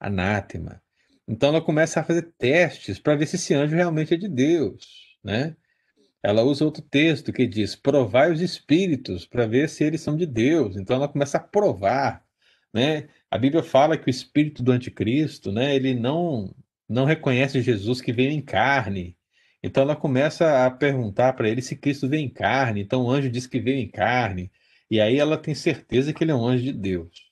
[0.00, 0.82] Anátema.
[1.28, 5.16] Então ela começa a fazer testes para ver se esse anjo realmente é de Deus,
[5.22, 5.56] né?
[6.22, 10.26] Ela usa outro texto que diz: provai os espíritos para ver se eles são de
[10.26, 10.76] Deus.
[10.76, 12.24] Então ela começa a provar,
[12.74, 13.08] né?
[13.30, 15.74] A Bíblia fala que o espírito do anticristo, né?
[15.74, 16.54] Ele não
[16.88, 19.16] não reconhece Jesus que veio em carne.
[19.62, 22.80] Então ela começa a perguntar para ele se Cristo veio em carne.
[22.80, 24.50] Então o anjo diz que veio em carne.
[24.90, 27.30] E aí ela tem certeza que ele é um anjo de Deus.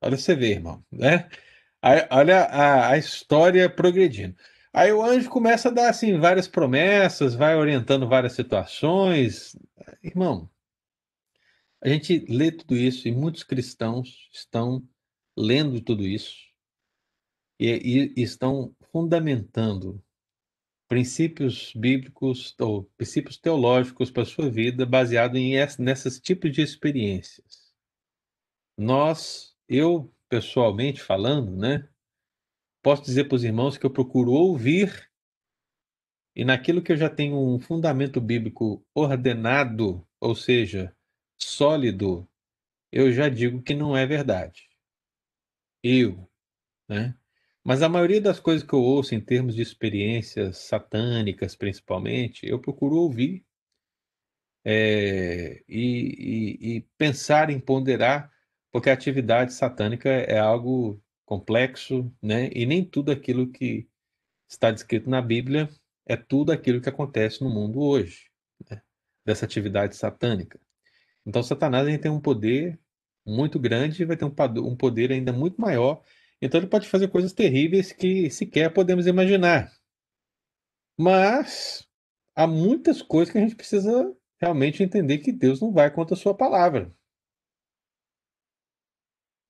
[0.00, 1.28] Olha você ver, irmão, né?
[1.80, 4.36] Aí, olha a, a história progredindo.
[4.72, 9.56] Aí o anjo começa a dar assim várias promessas, vai orientando várias situações.
[10.02, 10.48] Irmão,
[11.82, 14.88] a gente lê tudo isso e muitos cristãos estão
[15.36, 16.36] lendo tudo isso
[17.58, 20.00] e, e estão fundamentando
[20.88, 27.74] princípios bíblicos ou princípios teológicos para a sua vida baseado em nesses tipos de experiências.
[28.78, 31.88] Nós, eu pessoalmente falando, né,
[32.80, 35.10] posso dizer para os irmãos que eu procuro ouvir
[36.36, 40.94] e naquilo que eu já tenho um fundamento bíblico ordenado, ou seja,
[41.44, 42.28] sólido,
[42.90, 44.68] eu já digo que não é verdade.
[45.82, 46.28] Eu,
[46.88, 47.16] né?
[47.64, 52.60] Mas a maioria das coisas que eu ouço em termos de experiências satânicas, principalmente, eu
[52.60, 53.44] procuro ouvir
[54.64, 58.30] é, e, e, e, pensar em ponderar,
[58.70, 62.50] porque a atividade satânica é algo complexo, né?
[62.54, 63.88] E nem tudo aquilo que
[64.48, 65.68] está descrito na Bíblia
[66.06, 68.30] é tudo aquilo que acontece no mundo hoje,
[68.70, 68.82] né?
[69.24, 70.60] dessa atividade satânica.
[71.26, 72.78] Então, Satanás tem um poder
[73.24, 76.02] muito grande vai ter um poder ainda muito maior
[76.42, 79.72] então ele pode fazer coisas terríveis que sequer podemos imaginar.
[80.98, 81.88] Mas
[82.34, 86.18] há muitas coisas que a gente precisa realmente entender que Deus não vai contra a
[86.18, 86.92] sua palavra.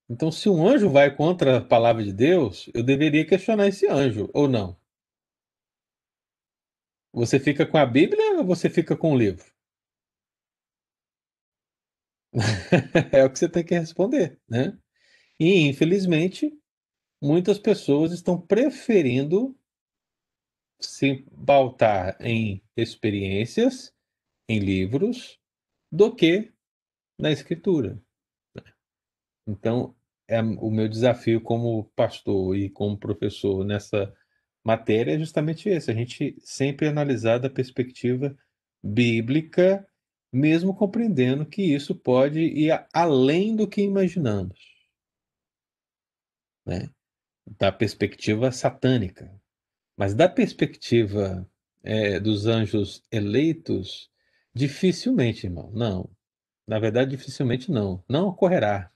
[0.09, 4.29] Então, se um anjo vai contra a palavra de Deus, eu deveria questionar esse anjo,
[4.35, 4.77] ou não?
[7.15, 9.52] Você fica com a Bíblia ou você fica com o livro?
[13.13, 14.79] é o que você tem que responder, né?
[15.39, 16.53] E, infelizmente,
[17.21, 19.57] muitas pessoas estão preferindo
[20.81, 23.93] se pautar em experiências,
[24.49, 25.39] em livros,
[25.91, 26.53] do que
[27.19, 28.01] na escritura.
[28.55, 28.63] Né?
[29.47, 29.95] Então,
[30.29, 34.13] é o meu desafio como pastor e como professor nessa
[34.65, 38.37] matéria é justamente esse: a gente sempre analisar da perspectiva
[38.83, 39.87] bíblica,
[40.33, 44.59] mesmo compreendendo que isso pode ir além do que imaginamos.
[46.65, 46.89] Né?
[47.47, 49.33] da perspectiva satânica.
[49.97, 51.49] Mas da perspectiva
[51.83, 54.11] é, dos anjos eleitos,
[54.55, 55.71] dificilmente, irmão.
[55.73, 56.11] Não.
[56.67, 58.05] Na verdade, dificilmente não.
[58.09, 58.91] Não ocorrerá.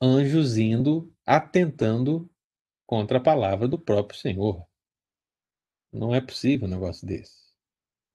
[0.00, 2.30] Anjos indo, atentando
[2.86, 4.66] contra a palavra do próprio Senhor.
[5.92, 7.43] Não é possível um negócio desse.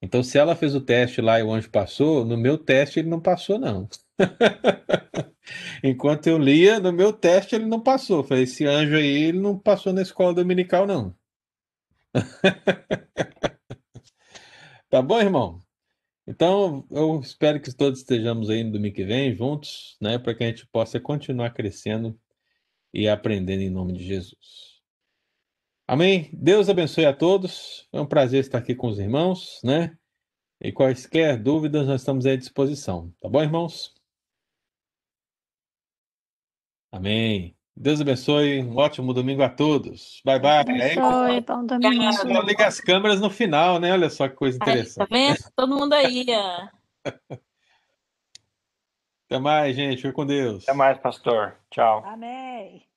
[0.02, 3.10] Então, se ela fez o teste lá e o anjo passou, no meu teste ele
[3.10, 3.88] não passou, não.
[5.84, 8.24] Enquanto eu lia, no meu teste ele não passou.
[8.24, 11.14] Falei, esse anjo aí, ele não passou na escola dominical, não.
[14.90, 15.62] tá bom, irmão?
[16.28, 20.44] Então, eu espero que todos estejamos aí no domingo que vem juntos, né, para que
[20.44, 22.18] a gente possa continuar crescendo
[22.94, 24.69] e aprendendo em nome de Jesus.
[25.90, 26.30] Amém?
[26.32, 27.90] Deus abençoe a todos.
[27.92, 29.98] É um prazer estar aqui com os irmãos, né?
[30.62, 33.12] E quaisquer dúvidas, nós estamos à disposição.
[33.20, 33.96] Tá bom, irmãos?
[36.92, 37.58] Amém.
[37.76, 38.62] Deus abençoe.
[38.62, 40.22] Um ótimo domingo a todos.
[40.24, 40.60] Bye, bye.
[40.60, 42.24] Abençoe, bom domingo.
[42.24, 43.92] Não liga as câmeras no final, né?
[43.92, 45.12] Olha só que coisa interessante.
[45.12, 45.52] Aí, tá vendo?
[45.56, 46.24] Todo mundo aí.
[49.26, 50.04] Até mais, gente.
[50.04, 50.66] Fique com Deus.
[50.70, 51.58] Até mais, pastor.
[51.72, 52.06] Tchau.
[52.06, 52.88] Amém.